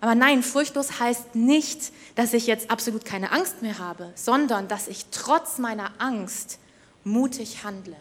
Aber 0.00 0.14
nein, 0.14 0.44
furchtlos 0.44 1.00
heißt 1.00 1.34
nicht, 1.34 1.92
dass 2.14 2.32
ich 2.32 2.46
jetzt 2.46 2.70
absolut 2.70 3.04
keine 3.04 3.32
Angst 3.32 3.62
mehr 3.62 3.80
habe, 3.80 4.12
sondern 4.14 4.68
dass 4.68 4.86
ich 4.86 5.06
trotz 5.10 5.58
meiner 5.58 5.90
Angst 5.98 6.60
mutig 7.02 7.64
handle. 7.64 7.96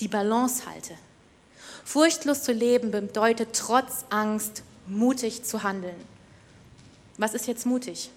Die 0.00 0.08
Balance 0.08 0.66
halte. 0.66 0.92
Furchtlos 1.84 2.42
zu 2.42 2.52
leben 2.52 2.90
bedeutet 2.90 3.50
trotz 3.54 4.04
Angst 4.10 4.62
mutig 4.86 5.42
zu 5.44 5.62
handeln. 5.62 5.96
Was 7.16 7.32
ist 7.32 7.46
jetzt 7.46 7.64
mutig? 7.64 8.10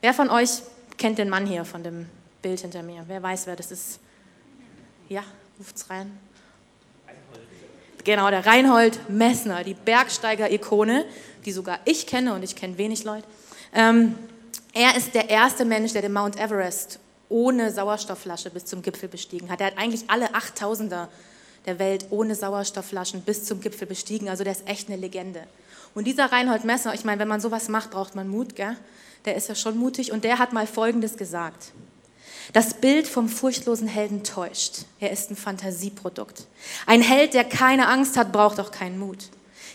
Wer 0.00 0.14
von 0.14 0.30
euch 0.30 0.62
kennt 0.96 1.18
den 1.18 1.28
Mann 1.28 1.46
hier 1.46 1.66
von 1.66 1.82
dem 1.82 2.06
Bild 2.46 2.60
hinter 2.60 2.84
mir? 2.84 3.02
Wer 3.08 3.20
weiß, 3.20 3.48
wer 3.48 3.56
das 3.56 3.72
ist? 3.72 3.98
Ja, 5.08 5.24
ruft's 5.58 5.90
rein. 5.90 6.16
Genau, 8.04 8.30
der 8.30 8.46
Reinhold 8.46 9.10
Messner, 9.10 9.64
die 9.64 9.74
Bergsteiger-Ikone, 9.74 11.06
die 11.44 11.50
sogar 11.50 11.80
ich 11.86 12.06
kenne 12.06 12.34
und 12.34 12.44
ich 12.44 12.54
kenne 12.54 12.78
wenig 12.78 13.02
Leute. 13.02 13.26
Ähm, 13.74 14.14
er 14.72 14.96
ist 14.96 15.12
der 15.16 15.28
erste 15.28 15.64
Mensch, 15.64 15.92
der 15.92 16.02
den 16.02 16.12
Mount 16.12 16.38
Everest 16.38 17.00
ohne 17.28 17.72
Sauerstoffflasche 17.72 18.50
bis 18.50 18.64
zum 18.64 18.80
Gipfel 18.80 19.08
bestiegen 19.08 19.50
hat. 19.50 19.60
Er 19.60 19.66
hat 19.66 19.78
eigentlich 19.78 20.08
alle 20.08 20.28
8000er 20.32 21.08
der 21.66 21.80
Welt 21.80 22.06
ohne 22.10 22.36
Sauerstoffflaschen 22.36 23.22
bis 23.22 23.42
zum 23.42 23.60
Gipfel 23.60 23.88
bestiegen. 23.88 24.28
Also 24.28 24.44
der 24.44 24.52
ist 24.52 24.68
echt 24.68 24.88
eine 24.88 24.98
Legende. 24.98 25.42
Und 25.96 26.04
dieser 26.04 26.30
Reinhold 26.30 26.62
Messner, 26.62 26.94
ich 26.94 27.04
meine, 27.04 27.20
wenn 27.20 27.26
man 27.26 27.40
sowas 27.40 27.68
macht, 27.68 27.90
braucht 27.90 28.14
man 28.14 28.28
Mut, 28.28 28.54
gell? 28.54 28.76
Der 29.24 29.34
ist 29.34 29.48
ja 29.48 29.56
schon 29.56 29.76
mutig 29.76 30.12
und 30.12 30.22
der 30.22 30.38
hat 30.38 30.52
mal 30.52 30.68
Folgendes 30.68 31.16
gesagt. 31.16 31.72
Das 32.52 32.74
Bild 32.74 33.08
vom 33.08 33.28
furchtlosen 33.28 33.88
Helden 33.88 34.22
täuscht. 34.22 34.84
Er 35.00 35.10
ist 35.10 35.30
ein 35.30 35.36
Fantasieprodukt. 35.36 36.46
Ein 36.86 37.02
Held, 37.02 37.34
der 37.34 37.44
keine 37.44 37.88
Angst 37.88 38.16
hat, 38.16 38.32
braucht 38.32 38.60
auch 38.60 38.70
keinen 38.70 38.98
Mut. 38.98 39.30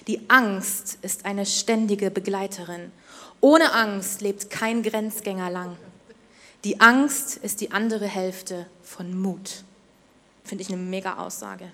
Die 0.08 0.30
Angst 0.30 0.98
ist 1.02 1.26
eine 1.26 1.46
ständige 1.46 2.10
Begleiterin. 2.10 2.92
Ohne 3.40 3.74
Angst 3.74 4.22
lebt 4.22 4.50
kein 4.50 4.84
Grenzgänger 4.84 5.50
lang. 5.50 5.78
Die 6.64 6.80
Angst 6.80 7.38
ist 7.38 7.62
die 7.62 7.72
andere 7.72 8.08
Hälfte 8.08 8.68
von 8.84 9.20
Mut. 9.20 9.64
Finde 10.44 10.64
ich 10.64 10.70
eine 10.70 10.82
mega 10.82 11.18
Aussage. 11.18 11.72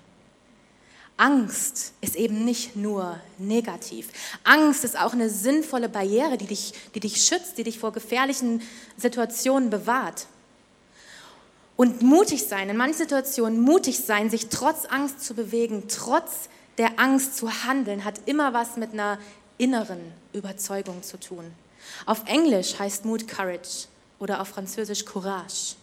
Angst 1.16 1.92
ist 2.00 2.16
eben 2.16 2.44
nicht 2.44 2.76
nur 2.76 3.18
negativ. 3.38 4.08
Angst 4.44 4.84
ist 4.84 4.98
auch 4.98 5.12
eine 5.12 5.28
sinnvolle 5.28 5.88
Barriere, 5.88 6.38
die 6.38 6.46
dich, 6.46 6.72
die 6.94 7.00
dich 7.00 7.22
schützt, 7.22 7.58
die 7.58 7.64
dich 7.64 7.78
vor 7.78 7.92
gefährlichen 7.92 8.62
Situationen 8.96 9.68
bewahrt. 9.68 10.26
Und 11.78 12.02
mutig 12.02 12.42
sein, 12.42 12.68
in 12.68 12.76
manchen 12.76 12.98
Situationen 12.98 13.60
mutig 13.60 14.00
sein, 14.00 14.30
sich 14.30 14.48
trotz 14.48 14.84
Angst 14.86 15.24
zu 15.24 15.34
bewegen, 15.34 15.84
trotz 15.86 16.48
der 16.76 16.98
Angst 16.98 17.36
zu 17.36 17.48
handeln, 17.64 18.04
hat 18.04 18.20
immer 18.26 18.52
was 18.52 18.76
mit 18.76 18.94
einer 18.94 19.16
inneren 19.58 20.00
Überzeugung 20.32 21.04
zu 21.04 21.20
tun. 21.20 21.44
Auf 22.04 22.24
Englisch 22.26 22.80
heißt 22.80 23.04
Mut 23.04 23.28
Courage 23.28 23.86
oder 24.18 24.40
auf 24.40 24.48
Französisch 24.48 25.04
Courage. 25.04 25.76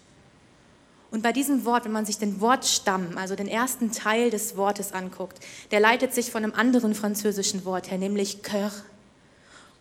Und 1.12 1.24
bei 1.24 1.32
diesem 1.32 1.64
Wort, 1.64 1.86
wenn 1.86 1.94
man 1.94 2.06
sich 2.06 2.18
den 2.18 2.42
Wortstamm, 2.42 3.18
also 3.18 3.38
den 3.38 3.48
ersten 3.48 3.94
Teil 3.94 4.30
des 4.32 4.58
Wortes 4.58 4.92
anguckt, 4.92 5.40
der 5.72 5.80
leitet 5.80 6.14
sich 6.14 6.30
von 6.30 6.44
einem 6.44 6.56
anderen 6.56 6.94
französischen 6.94 7.64
Wort 7.64 7.90
her, 7.90 7.98
nämlich 7.98 8.40
Cœur. 8.44 8.74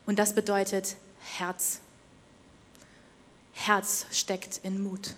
Und 0.06 0.20
das 0.20 0.32
bedeutet 0.32 0.94
Herz. 1.38 1.80
Herz 3.52 4.06
steckt 4.12 4.60
in 4.62 4.80
Mut. 4.80 5.16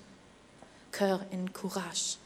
Cœur 0.97 1.21
in 1.31 1.53
Courage. 1.53 2.17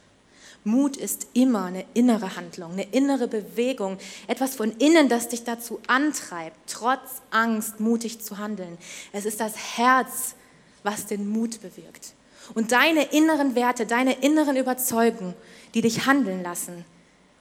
Mut 0.62 0.96
ist 0.96 1.26
immer 1.32 1.64
eine 1.64 1.86
innere 1.94 2.36
Handlung, 2.36 2.72
eine 2.72 2.84
innere 2.90 3.28
Bewegung, 3.28 3.98
etwas 4.26 4.54
von 4.54 4.72
innen, 4.72 5.08
das 5.08 5.28
dich 5.28 5.42
dazu 5.42 5.80
antreibt, 5.86 6.56
trotz 6.66 7.22
Angst 7.30 7.80
mutig 7.80 8.20
zu 8.20 8.36
handeln. 8.38 8.76
Es 9.12 9.24
ist 9.24 9.40
das 9.40 9.78
Herz, 9.78 10.34
was 10.82 11.06
den 11.06 11.28
Mut 11.28 11.62
bewirkt. 11.62 12.12
Und 12.54 12.72
deine 12.72 13.04
inneren 13.04 13.54
Werte, 13.54 13.86
deine 13.86 14.12
inneren 14.20 14.56
Überzeugungen, 14.56 15.34
die 15.74 15.80
dich 15.80 16.06
handeln 16.06 16.42
lassen, 16.42 16.84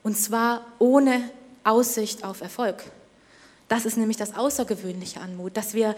und 0.02 0.18
zwar 0.18 0.66
ohne 0.80 1.30
Aussicht 1.64 2.24
auf 2.24 2.42
Erfolg. 2.42 2.84
Das 3.68 3.86
ist 3.86 3.98
nämlich 3.98 4.18
das 4.18 4.34
Außergewöhnliche 4.36 5.20
an 5.20 5.36
Mut, 5.36 5.58
dass 5.58 5.74
wir 5.74 5.96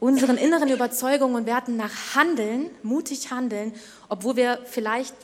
unseren 0.00 0.38
inneren 0.38 0.70
Überzeugungen 0.70 1.36
und 1.36 1.46
Werten 1.46 1.76
nach 1.76 2.16
handeln, 2.16 2.70
mutig 2.82 3.30
handeln, 3.30 3.72
obwohl 4.08 4.36
wir 4.36 4.58
vielleicht 4.64 5.14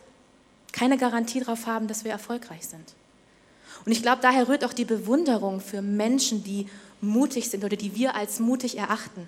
keine 0.73 0.99
Garantie 0.99 1.41
darauf 1.41 1.67
haben, 1.67 1.89
dass 1.89 2.05
wir 2.05 2.13
erfolgreich 2.13 2.67
sind. 2.67 2.95
Und 3.85 3.93
ich 3.93 4.03
glaube, 4.03 4.19
daher 4.21 4.49
rührt 4.49 4.65
auch 4.65 4.75
die 4.75 4.85
Bewunderung 4.85 5.61
für 5.61 5.81
Menschen, 5.81 6.45
die 6.45 6.69
mutig 7.01 7.49
sind 7.49 7.65
oder 7.65 7.77
die 7.77 7.95
wir 7.95 8.15
als 8.15 8.39
mutig 8.39 8.79
erachten. 8.79 9.27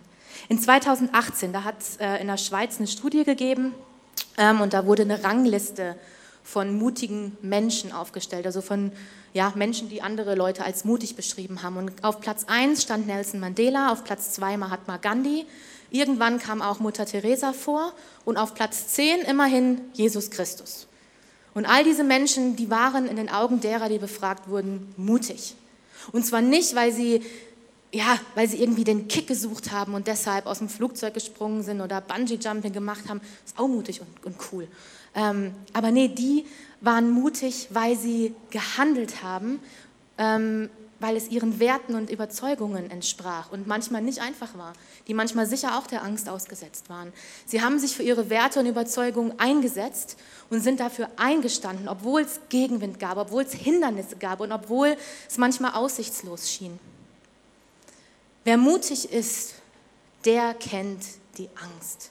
In 0.48 0.60
2018, 0.60 1.52
da 1.52 1.64
hat 1.64 1.80
es 1.80 1.96
äh, 1.96 2.16
in 2.16 2.26
der 2.26 2.36
Schweiz 2.36 2.78
eine 2.78 2.86
Studie 2.86 3.24
gegeben 3.24 3.74
ähm, 4.36 4.60
und 4.60 4.74
da 4.74 4.84
wurde 4.84 5.02
eine 5.02 5.24
Rangliste 5.24 5.96
von 6.50 6.78
mutigen 6.78 7.36
Menschen 7.42 7.92
aufgestellt, 7.92 8.46
also 8.46 8.62
von 8.62 8.90
ja, 9.34 9.52
Menschen, 9.54 9.90
die 9.90 10.00
andere 10.00 10.34
Leute 10.34 10.64
als 10.64 10.86
mutig 10.86 11.14
beschrieben 11.14 11.62
haben. 11.62 11.76
Und 11.76 12.02
auf 12.02 12.20
Platz 12.20 12.46
1 12.48 12.82
stand 12.82 13.06
Nelson 13.06 13.38
Mandela, 13.38 13.92
auf 13.92 14.02
Platz 14.02 14.32
2 14.32 14.56
Mahatma 14.56 14.96
Gandhi. 14.96 15.44
Irgendwann 15.90 16.38
kam 16.38 16.62
auch 16.62 16.80
Mutter 16.80 17.04
Teresa 17.04 17.52
vor 17.52 17.92
und 18.24 18.38
auf 18.38 18.54
Platz 18.54 18.88
10 18.88 19.26
immerhin 19.26 19.82
Jesus 19.92 20.30
Christus. 20.30 20.86
Und 21.52 21.66
all 21.66 21.84
diese 21.84 22.02
Menschen, 22.02 22.56
die 22.56 22.70
waren 22.70 23.08
in 23.08 23.16
den 23.16 23.28
Augen 23.28 23.60
derer, 23.60 23.90
die 23.90 23.98
befragt 23.98 24.48
wurden, 24.48 24.94
mutig. 24.96 25.54
Und 26.12 26.24
zwar 26.24 26.40
nicht, 26.40 26.74
weil 26.74 26.92
sie, 26.92 27.20
ja, 27.92 28.18
weil 28.34 28.48
sie 28.48 28.62
irgendwie 28.62 28.84
den 28.84 29.06
Kick 29.06 29.26
gesucht 29.26 29.70
haben 29.70 29.92
und 29.92 30.06
deshalb 30.06 30.46
aus 30.46 30.58
dem 30.58 30.70
Flugzeug 30.70 31.12
gesprungen 31.12 31.62
sind 31.62 31.82
oder 31.82 32.00
Bungee-Jumping 32.00 32.72
gemacht 32.72 33.06
haben. 33.06 33.20
Das 33.20 33.52
ist 33.52 33.58
auch 33.58 33.68
mutig 33.68 34.00
und, 34.00 34.24
und 34.24 34.36
cool. 34.50 34.66
Ähm, 35.14 35.54
aber 35.72 35.90
nee, 35.90 36.08
die 36.08 36.44
waren 36.80 37.10
mutig, 37.10 37.68
weil 37.70 37.96
sie 37.96 38.34
gehandelt 38.50 39.22
haben, 39.22 39.60
ähm, 40.16 40.70
weil 41.00 41.16
es 41.16 41.28
ihren 41.28 41.60
Werten 41.60 41.94
und 41.94 42.10
Überzeugungen 42.10 42.90
entsprach 42.90 43.52
und 43.52 43.66
manchmal 43.66 44.02
nicht 44.02 44.20
einfach 44.20 44.58
war, 44.58 44.72
die 45.06 45.14
manchmal 45.14 45.46
sicher 45.46 45.78
auch 45.78 45.86
der 45.86 46.02
Angst 46.02 46.28
ausgesetzt 46.28 46.88
waren. 46.88 47.12
Sie 47.46 47.62
haben 47.62 47.78
sich 47.78 47.94
für 47.94 48.02
ihre 48.02 48.30
Werte 48.30 48.58
und 48.60 48.66
Überzeugungen 48.66 49.38
eingesetzt 49.38 50.16
und 50.50 50.60
sind 50.60 50.80
dafür 50.80 51.08
eingestanden, 51.16 51.88
obwohl 51.88 52.22
es 52.22 52.40
Gegenwind 52.48 52.98
gab, 52.98 53.16
obwohl 53.16 53.44
es 53.44 53.52
Hindernisse 53.52 54.16
gab 54.16 54.40
und 54.40 54.50
obwohl 54.50 54.96
es 55.28 55.38
manchmal 55.38 55.74
aussichtslos 55.74 56.50
schien. 56.50 56.78
Wer 58.44 58.56
mutig 58.56 59.12
ist, 59.12 59.54
der 60.24 60.54
kennt 60.54 61.04
die 61.36 61.48
Angst. 61.62 62.10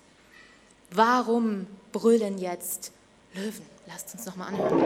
Warum 0.92 1.68
brüllen 1.92 2.38
jetzt 2.38 2.92
Löwen? 3.34 3.66
Lasst 3.88 4.14
uns 4.14 4.26
nochmal 4.26 4.50
anhören. 4.50 4.84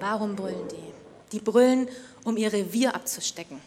Warum 0.00 0.36
brüllen 0.36 0.68
die? 0.68 0.76
Die 1.32 1.40
brüllen, 1.40 1.88
um 2.24 2.36
ihr 2.36 2.52
Revier 2.52 2.94
abzustecken. 2.94 3.60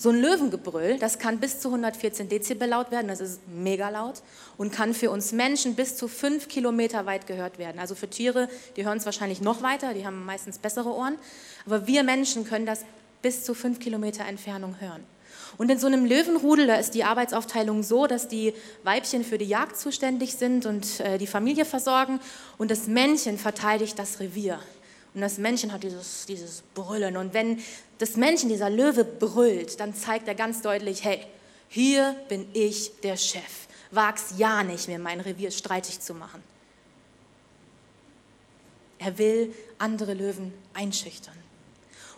So 0.00 0.10
ein 0.10 0.20
Löwengebrüll, 0.20 0.96
das 1.00 1.18
kann 1.18 1.40
bis 1.40 1.58
zu 1.58 1.68
114 1.68 2.28
Dezibel 2.28 2.68
laut 2.68 2.92
werden, 2.92 3.08
das 3.08 3.18
ist 3.20 3.40
mega 3.48 3.88
laut 3.88 4.22
und 4.56 4.72
kann 4.72 4.94
für 4.94 5.10
uns 5.10 5.32
Menschen 5.32 5.74
bis 5.74 5.96
zu 5.96 6.06
fünf 6.06 6.46
Kilometer 6.46 7.04
weit 7.04 7.26
gehört 7.26 7.58
werden. 7.58 7.80
Also 7.80 7.96
für 7.96 8.08
Tiere, 8.08 8.48
die 8.76 8.84
hören 8.84 8.98
es 8.98 9.06
wahrscheinlich 9.06 9.40
noch 9.40 9.60
weiter, 9.60 9.94
die 9.94 10.06
haben 10.06 10.24
meistens 10.24 10.58
bessere 10.58 10.90
Ohren, 10.90 11.18
aber 11.66 11.88
wir 11.88 12.04
Menschen 12.04 12.44
können 12.44 12.64
das 12.64 12.84
bis 13.22 13.44
zu 13.44 13.54
fünf 13.54 13.80
Kilometer 13.80 14.24
Entfernung 14.24 14.80
hören. 14.80 15.04
Und 15.56 15.70
in 15.70 15.78
so 15.78 15.86
einem 15.86 16.04
Löwenrudel, 16.04 16.66
da 16.66 16.76
ist 16.76 16.94
die 16.94 17.04
Arbeitsaufteilung 17.04 17.82
so, 17.82 18.06
dass 18.06 18.28
die 18.28 18.52
Weibchen 18.84 19.24
für 19.24 19.38
die 19.38 19.46
Jagd 19.46 19.76
zuständig 19.76 20.34
sind 20.34 20.66
und 20.66 21.00
äh, 21.00 21.18
die 21.18 21.26
Familie 21.26 21.64
versorgen 21.64 22.20
und 22.58 22.70
das 22.70 22.86
Männchen 22.86 23.38
verteidigt 23.38 23.98
das 23.98 24.20
Revier. 24.20 24.60
Und 25.14 25.22
das 25.22 25.38
Männchen 25.38 25.72
hat 25.72 25.82
dieses, 25.82 26.26
dieses 26.26 26.62
Brüllen. 26.74 27.16
Und 27.16 27.34
wenn 27.34 27.60
das 27.98 28.16
Männchen, 28.16 28.48
dieser 28.48 28.70
Löwe, 28.70 29.04
brüllt, 29.04 29.80
dann 29.80 29.94
zeigt 29.94 30.28
er 30.28 30.34
ganz 30.34 30.62
deutlich, 30.62 31.02
hey, 31.02 31.20
hier 31.68 32.14
bin 32.28 32.46
ich 32.52 32.92
der 33.02 33.16
Chef. 33.16 33.66
Wag's 33.90 34.34
ja 34.36 34.62
nicht, 34.62 34.86
mir 34.86 34.98
mein 34.98 35.20
Revier 35.20 35.50
streitig 35.50 36.00
zu 36.00 36.14
machen. 36.14 36.42
Er 38.98 39.16
will 39.18 39.54
andere 39.78 40.14
Löwen 40.14 40.52
einschüchtern. 40.74 41.37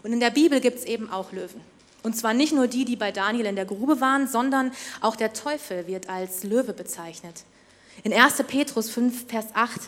Und 0.02 0.12
in 0.12 0.20
der 0.20 0.30
Bibel 0.30 0.60
gibt 0.60 0.78
es 0.78 0.84
eben 0.84 1.10
auch 1.10 1.32
Löwen. 1.32 1.60
Und 2.02 2.16
zwar 2.16 2.32
nicht 2.32 2.54
nur 2.54 2.66
die, 2.66 2.84
die 2.84 2.96
bei 2.96 3.12
Daniel 3.12 3.46
in 3.46 3.56
der 3.56 3.66
Grube 3.66 4.00
waren, 4.00 4.26
sondern 4.26 4.72
auch 5.00 5.16
der 5.16 5.32
Teufel 5.32 5.86
wird 5.86 6.08
als 6.08 6.44
Löwe 6.44 6.72
bezeichnet. 6.72 7.44
In 8.02 8.12
1. 8.12 8.42
Petrus 8.46 8.90
5, 8.90 9.26
Vers 9.28 9.46
8, 9.52 9.80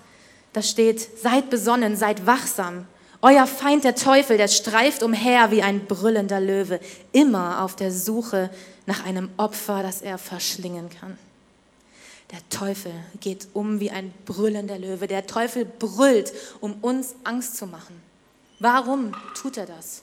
da 0.52 0.62
steht, 0.62 1.00
seid 1.18 1.48
besonnen, 1.48 1.96
seid 1.96 2.26
wachsam. 2.26 2.86
Euer 3.22 3.46
Feind, 3.46 3.84
der 3.84 3.94
Teufel, 3.94 4.36
der 4.36 4.48
streift 4.48 5.02
umher 5.02 5.50
wie 5.50 5.62
ein 5.62 5.86
brüllender 5.86 6.40
Löwe, 6.40 6.80
immer 7.12 7.62
auf 7.62 7.76
der 7.76 7.92
Suche 7.92 8.50
nach 8.84 9.06
einem 9.06 9.30
Opfer, 9.36 9.82
das 9.82 10.02
er 10.02 10.18
verschlingen 10.18 10.90
kann. 10.90 11.16
Der 12.32 12.40
Teufel 12.48 12.92
geht 13.20 13.48
um 13.52 13.78
wie 13.78 13.90
ein 13.90 14.12
brüllender 14.26 14.78
Löwe. 14.78 15.06
Der 15.06 15.26
Teufel 15.26 15.64
brüllt, 15.64 16.32
um 16.60 16.74
uns 16.80 17.14
Angst 17.24 17.56
zu 17.56 17.66
machen. 17.66 18.11
Warum 18.62 19.12
tut 19.34 19.56
er 19.56 19.66
das? 19.66 20.02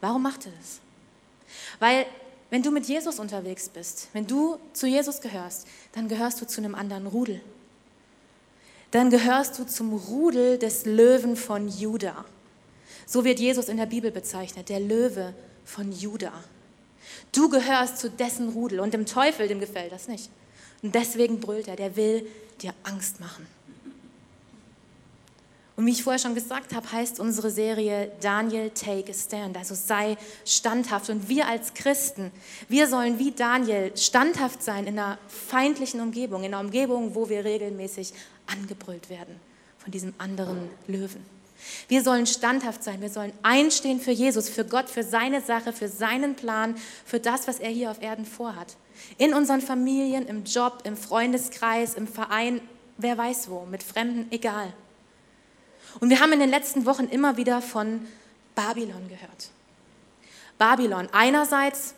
Warum 0.00 0.22
macht 0.22 0.46
er 0.46 0.52
das? 0.58 0.80
Weil 1.78 2.06
wenn 2.50 2.64
du 2.64 2.72
mit 2.72 2.86
Jesus 2.86 3.20
unterwegs 3.20 3.68
bist, 3.68 4.08
wenn 4.12 4.26
du 4.26 4.58
zu 4.72 4.88
Jesus 4.88 5.20
gehörst, 5.20 5.68
dann 5.92 6.08
gehörst 6.08 6.40
du 6.40 6.46
zu 6.46 6.60
einem 6.60 6.74
anderen 6.74 7.06
Rudel. 7.06 7.40
Dann 8.90 9.10
gehörst 9.10 9.60
du 9.60 9.64
zum 9.64 9.92
Rudel 9.92 10.58
des 10.58 10.86
Löwen 10.86 11.36
von 11.36 11.68
Juda. 11.68 12.24
So 13.06 13.24
wird 13.24 13.38
Jesus 13.38 13.68
in 13.68 13.76
der 13.76 13.86
Bibel 13.86 14.10
bezeichnet, 14.10 14.70
der 14.70 14.80
Löwe 14.80 15.32
von 15.64 15.92
Juda. 15.92 16.32
Du 17.30 17.48
gehörst 17.48 17.98
zu 17.98 18.10
dessen 18.10 18.48
Rudel 18.48 18.80
und 18.80 18.92
dem 18.92 19.06
Teufel, 19.06 19.46
dem 19.46 19.60
gefällt 19.60 19.92
das 19.92 20.08
nicht. 20.08 20.30
Und 20.82 20.96
deswegen 20.96 21.38
brüllt 21.38 21.68
er, 21.68 21.76
der 21.76 21.94
will 21.94 22.26
dir 22.60 22.74
Angst 22.82 23.20
machen. 23.20 23.46
Und 25.78 25.86
wie 25.86 25.92
ich 25.92 26.02
vorher 26.02 26.18
schon 26.18 26.34
gesagt 26.34 26.74
habe, 26.74 26.90
heißt 26.90 27.20
unsere 27.20 27.52
Serie 27.52 28.10
Daniel 28.20 28.70
Take 28.70 29.12
a 29.12 29.14
Stand, 29.14 29.56
also 29.56 29.76
sei 29.76 30.16
standhaft. 30.44 31.08
Und 31.08 31.28
wir 31.28 31.46
als 31.46 31.72
Christen, 31.72 32.32
wir 32.68 32.88
sollen 32.88 33.20
wie 33.20 33.30
Daniel 33.30 33.96
standhaft 33.96 34.60
sein 34.60 34.88
in 34.88 34.98
einer 34.98 35.18
feindlichen 35.28 36.00
Umgebung, 36.00 36.42
in 36.42 36.52
einer 36.52 36.64
Umgebung, 36.64 37.14
wo 37.14 37.28
wir 37.28 37.44
regelmäßig 37.44 38.12
angebrüllt 38.48 39.08
werden 39.08 39.36
von 39.78 39.92
diesem 39.92 40.14
anderen 40.18 40.68
Löwen. 40.88 41.24
Wir 41.86 42.02
sollen 42.02 42.26
standhaft 42.26 42.82
sein, 42.82 43.00
wir 43.00 43.10
sollen 43.10 43.32
einstehen 43.44 44.00
für 44.00 44.10
Jesus, 44.10 44.48
für 44.48 44.64
Gott, 44.64 44.90
für 44.90 45.04
seine 45.04 45.42
Sache, 45.42 45.72
für 45.72 45.88
seinen 45.88 46.34
Plan, 46.34 46.74
für 47.04 47.20
das, 47.20 47.46
was 47.46 47.60
er 47.60 47.70
hier 47.70 47.92
auf 47.92 48.02
Erden 48.02 48.26
vorhat. 48.26 48.76
In 49.16 49.32
unseren 49.32 49.60
Familien, 49.60 50.26
im 50.26 50.42
Job, 50.42 50.80
im 50.82 50.96
Freundeskreis, 50.96 51.94
im 51.94 52.08
Verein, 52.08 52.60
wer 52.96 53.16
weiß 53.16 53.48
wo, 53.48 53.64
mit 53.64 53.84
Fremden, 53.84 54.26
egal. 54.32 54.72
Und 56.00 56.10
wir 56.10 56.20
haben 56.20 56.32
in 56.32 56.40
den 56.40 56.50
letzten 56.50 56.86
Wochen 56.86 57.04
immer 57.04 57.36
wieder 57.36 57.60
von 57.62 58.06
Babylon 58.54 59.08
gehört. 59.08 59.50
Babylon 60.58 61.08
einerseits 61.12 61.94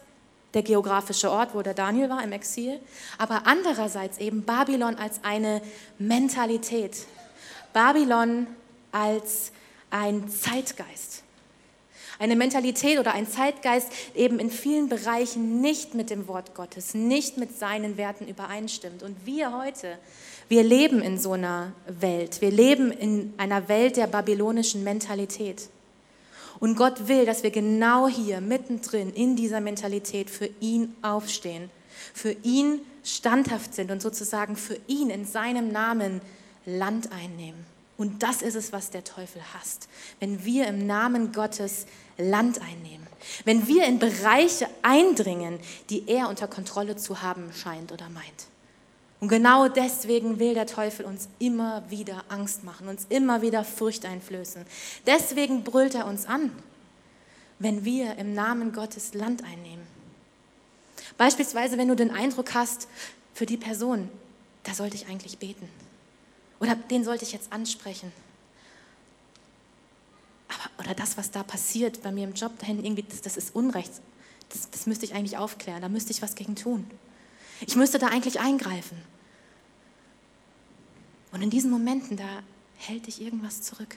der 0.55 0.63
geografische 0.63 1.31
Ort, 1.31 1.55
wo 1.55 1.63
der 1.63 1.75
Daniel 1.75 2.11
war 2.11 2.23
im 2.23 2.33
Exil, 2.33 2.81
aber 3.19 3.43
andererseits 3.47 4.19
eben 4.19 4.43
Babylon 4.45 4.97
als 4.97 5.21
eine 5.23 5.63
Mentalität. 5.99 7.07
Babylon 7.73 8.47
als 8.93 9.53
ein 9.91 10.29
Zeitgeist. 10.29 11.23
Eine 12.19 12.37
Mentalität 12.37 12.99
oder 12.99 13.15
ein 13.15 13.29
Zeitgeist 13.29 13.89
eben 14.15 14.39
in 14.39 14.51
vielen 14.51 14.89
Bereichen 14.89 15.61
nicht 15.61 15.95
mit 15.95 16.11
dem 16.11 16.29
Wort 16.29 16.55
Gottes, 16.55 16.95
nicht 16.95 17.37
mit 17.37 17.59
seinen 17.59 17.97
Werten 17.97 18.27
übereinstimmt. 18.27 19.03
Und 19.03 19.27
wir 19.27 19.57
heute 19.57 19.99
wir 20.51 20.65
leben 20.65 21.01
in 21.01 21.17
so 21.17 21.35
einer 21.35 21.75
Welt. 21.87 22.41
Wir 22.41 22.51
leben 22.51 22.91
in 22.91 23.33
einer 23.37 23.69
Welt 23.69 23.97
der 23.97 24.09
babylonischen 24.09 24.83
Mentalität. 24.83 25.69
Und 26.59 26.75
Gott 26.75 27.07
will, 27.07 27.25
dass 27.25 27.45
wir 27.45 27.53
genau 27.53 28.09
hier 28.09 28.41
mittendrin 28.41 29.13
in 29.13 29.37
dieser 29.37 29.61
Mentalität 29.61 30.29
für 30.29 30.51
ihn 30.59 30.97
aufstehen, 31.03 31.71
für 32.13 32.35
ihn 32.43 32.81
standhaft 33.05 33.75
sind 33.75 33.93
und 33.93 34.03
sozusagen 34.03 34.57
für 34.57 34.77
ihn 34.89 35.11
in 35.11 35.25
seinem 35.25 35.71
Namen 35.71 36.21
Land 36.67 37.13
einnehmen. 37.13 37.65
Und 38.01 38.23
das 38.23 38.41
ist 38.41 38.55
es, 38.55 38.73
was 38.73 38.89
der 38.89 39.05
Teufel 39.05 39.43
hasst, 39.53 39.87
wenn 40.21 40.43
wir 40.43 40.67
im 40.69 40.87
Namen 40.87 41.33
Gottes 41.33 41.85
Land 42.17 42.59
einnehmen, 42.63 43.07
wenn 43.45 43.69
wir 43.69 43.85
in 43.85 43.99
Bereiche 43.99 44.67
eindringen, 44.81 45.61
die 45.91 46.09
er 46.09 46.31
unter 46.31 46.49
Kontrolle 46.49 46.97
zu 46.97 47.21
haben 47.21 47.53
scheint 47.53 47.93
oder 47.93 48.09
meint. 48.09 48.47
Und 49.21 49.29
genau 49.29 49.69
deswegen 49.69 50.39
will 50.39 50.55
der 50.55 50.65
Teufel 50.65 51.05
uns 51.05 51.29
immer 51.39 51.83
wieder 51.91 52.25
Angst 52.31 52.65
machen, 52.65 52.89
uns 52.89 53.05
immer 53.11 53.43
wieder 53.43 53.65
Furcht 53.65 54.07
einflößen. 54.07 54.65
Deswegen 55.05 55.63
brüllt 55.63 55.95
er 55.95 56.07
uns 56.07 56.25
an, 56.25 56.53
wenn 57.59 57.85
wir 57.85 58.17
im 58.17 58.33
Namen 58.33 58.73
Gottes 58.73 59.13
Land 59.13 59.45
einnehmen. 59.45 59.87
Beispielsweise, 61.19 61.77
wenn 61.77 61.89
du 61.89 61.97
den 61.97 62.11
Eindruck 62.11 62.55
hast, 62.55 62.89
für 63.35 63.45
die 63.45 63.59
Person, 63.59 64.09
da 64.63 64.73
sollte 64.73 64.97
ich 64.97 65.07
eigentlich 65.07 65.37
beten. 65.37 65.69
Oder 66.61 66.77
den 66.77 67.05
sollte 67.05 67.25
ich 67.25 67.33
jetzt 67.33 67.53
ansprechen. 67.53 68.13
Aber, 70.49 70.85
oder 70.85 70.95
das, 70.95 71.17
was 71.17 71.31
da 71.31 71.43
passiert 71.43 72.03
bei 72.03 72.13
mir 72.13 72.25
im 72.25 72.35
Job, 72.35 72.53
irgendwie, 72.67 73.03
das, 73.03 73.23
das 73.23 73.37
ist 73.37 73.55
Unrecht. 73.55 73.93
Das, 74.51 74.71
das 74.71 74.87
müsste 74.87 75.07
ich 75.07 75.15
eigentlich 75.15 75.39
aufklären, 75.39 75.81
da 75.81 75.89
müsste 75.89 76.13
ich 76.13 76.23
was 76.23 76.35
gegen 76.35 76.57
tun. 76.57 76.89
Ich 77.67 77.77
müsste 77.77 77.99
da 77.99 78.09
eigentlich 78.09 78.41
eingreifen. 78.41 78.99
Und 81.33 81.43
in 81.43 81.51
diesen 81.51 81.71
Momenten, 81.71 82.17
da 82.17 82.43
hält 82.77 83.07
dich 83.07 83.21
irgendwas 83.21 83.63
zurück. 83.63 83.97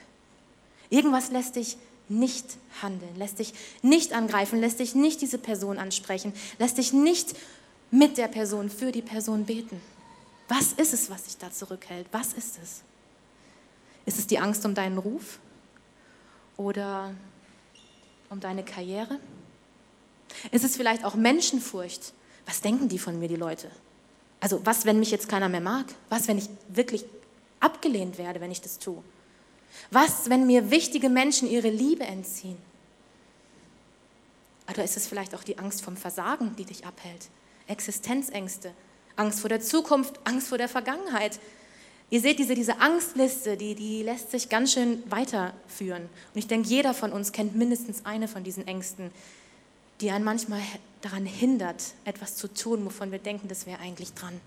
Irgendwas 0.90 1.30
lässt 1.30 1.56
dich 1.56 1.76
nicht 2.08 2.56
handeln, 2.82 3.16
lässt 3.16 3.38
dich 3.38 3.54
nicht 3.82 4.12
angreifen, 4.12 4.60
lässt 4.60 4.78
dich 4.78 4.94
nicht 4.94 5.20
diese 5.20 5.38
Person 5.38 5.78
ansprechen, 5.78 6.32
lässt 6.58 6.78
dich 6.78 6.92
nicht 6.92 7.34
mit 7.90 8.18
der 8.18 8.28
Person 8.28 8.70
für 8.70 8.92
die 8.92 9.02
Person 9.02 9.46
beten. 9.46 9.80
Was 10.48 10.72
ist 10.72 10.92
es, 10.92 11.10
was 11.10 11.24
dich 11.24 11.38
da 11.38 11.50
zurückhält? 11.50 12.06
Was 12.12 12.32
ist 12.34 12.58
es? 12.62 12.82
Ist 14.06 14.18
es 14.18 14.26
die 14.26 14.38
Angst 14.38 14.64
um 14.66 14.74
deinen 14.74 14.98
Ruf 14.98 15.38
oder 16.56 17.14
um 18.28 18.40
deine 18.40 18.64
Karriere? 18.64 19.18
Ist 20.50 20.64
es 20.64 20.76
vielleicht 20.76 21.04
auch 21.04 21.14
Menschenfurcht? 21.14 22.12
Was 22.46 22.60
denken 22.60 22.88
die 22.88 22.98
von 22.98 23.18
mir, 23.18 23.28
die 23.28 23.36
Leute? 23.36 23.70
Also 24.40 24.64
was, 24.66 24.84
wenn 24.84 24.98
mich 24.98 25.10
jetzt 25.10 25.28
keiner 25.28 25.48
mehr 25.48 25.62
mag? 25.62 25.86
Was, 26.10 26.28
wenn 26.28 26.36
ich 26.36 26.48
wirklich 26.68 27.04
abgelehnt 27.60 28.18
werde, 28.18 28.40
wenn 28.40 28.50
ich 28.50 28.60
das 28.60 28.78
tue? 28.78 29.02
Was, 29.90 30.28
wenn 30.28 30.46
mir 30.46 30.70
wichtige 30.70 31.08
Menschen 31.08 31.48
ihre 31.48 31.70
Liebe 31.70 32.04
entziehen? 32.04 32.58
Oder 34.70 34.84
ist 34.84 34.96
es 34.96 35.06
vielleicht 35.06 35.34
auch 35.34 35.44
die 35.44 35.58
Angst 35.58 35.82
vom 35.82 35.96
Versagen, 35.96 36.56
die 36.56 36.64
dich 36.64 36.86
abhält? 36.86 37.28
Existenzängste, 37.66 38.72
Angst 39.16 39.40
vor 39.40 39.48
der 39.48 39.60
Zukunft, 39.60 40.20
Angst 40.24 40.48
vor 40.48 40.58
der 40.58 40.68
Vergangenheit. 40.68 41.38
Ihr 42.10 42.20
seht, 42.20 42.38
diese, 42.38 42.54
diese 42.54 42.80
Angstliste, 42.80 43.56
die, 43.56 43.74
die 43.74 44.02
lässt 44.02 44.30
sich 44.30 44.48
ganz 44.48 44.72
schön 44.72 45.02
weiterführen. 45.10 46.02
Und 46.02 46.38
ich 46.38 46.46
denke, 46.46 46.68
jeder 46.68 46.94
von 46.94 47.12
uns 47.12 47.32
kennt 47.32 47.56
mindestens 47.56 48.04
eine 48.04 48.28
von 48.28 48.44
diesen 48.44 48.66
Ängsten, 48.66 49.10
die 50.00 50.10
einen 50.10 50.24
manchmal 50.24 50.60
daran 51.00 51.26
hindert, 51.26 51.82
etwas 52.04 52.36
zu 52.36 52.52
tun, 52.52 52.84
wovon 52.84 53.10
wir 53.12 53.18
denken, 53.18 53.48
das 53.48 53.66
wäre 53.66 53.80
eigentlich 53.80 54.12
dran. 54.14 54.40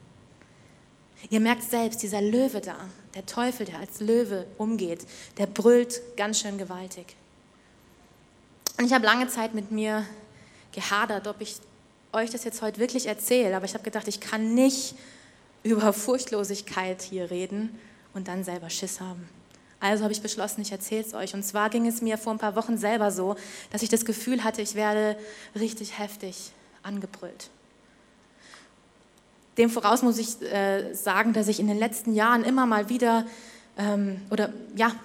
Ihr 1.30 1.40
merkt 1.40 1.64
selbst, 1.64 2.04
dieser 2.04 2.22
Löwe 2.22 2.62
da, 2.62 2.78
der 3.16 3.26
Teufel, 3.26 3.66
der 3.66 3.80
als 3.80 4.00
Löwe 4.00 4.46
umgeht, 4.58 5.06
der 5.38 5.48
brüllt 5.48 6.02
ganz 6.16 6.42
schön 6.42 6.58
gewaltig. 6.58 7.16
Und 8.78 8.86
ich 8.86 8.94
habe 8.94 9.06
lange 9.06 9.28
Zeit 9.28 9.56
mit 9.56 9.72
mir 9.72 10.06
gehadert, 10.72 11.28
ob 11.28 11.42
ich 11.42 11.58
euch 12.14 12.30
das 12.30 12.44
jetzt 12.44 12.62
heute 12.62 12.80
wirklich 12.80 13.08
erzähle, 13.08 13.56
aber 13.56 13.66
ich 13.66 13.74
habe 13.74 13.84
gedacht, 13.84 14.08
ich 14.08 14.20
kann 14.20 14.54
nicht 14.54 14.96
über 15.64 15.94
Furchtlosigkeit 15.94 17.02
hier 17.02 17.30
reden 17.30 17.78
und 18.14 18.28
dann 18.28 18.44
selber 18.44 18.70
Schiss 18.70 19.00
haben. 19.00 19.28
Also 19.80 20.04
habe 20.04 20.14
ich 20.14 20.22
beschlossen, 20.22 20.62
ich 20.62 20.72
erzähle 20.72 21.04
es 21.04 21.14
euch. 21.14 21.34
Und 21.36 21.44
zwar 21.44 21.70
ging 21.70 21.86
es 21.86 22.02
mir 22.02 22.18
vor 22.18 22.34
ein 22.34 22.40
paar 22.40 22.56
Wochen 22.56 22.78
selber 22.78 23.12
so, 23.12 23.36
dass 23.72 23.84
ich 23.84 23.90
das 23.90 24.06
Gefühl 24.06 24.44
hatte, 24.44 24.62
ich 24.62 24.74
werde 24.76 25.18
richtig 25.56 26.00
heftig 26.00 26.52
angebrüllt. 26.82 27.50
Dem 29.58 29.70
voraus 29.70 30.02
muss 30.02 30.18
ich 30.18 30.42
äh, 30.42 30.94
sagen, 30.94 31.34
dass 31.34 31.48
ich 31.48 31.60
in 31.60 31.68
den 31.68 31.78
letzten 31.78 32.14
Jahren 32.14 32.44
immer 32.44 32.66
mal 32.66 32.90
wieder 32.90 33.26
ähm, 33.78 34.22
oder 34.30 34.52
ja, 34.76 34.96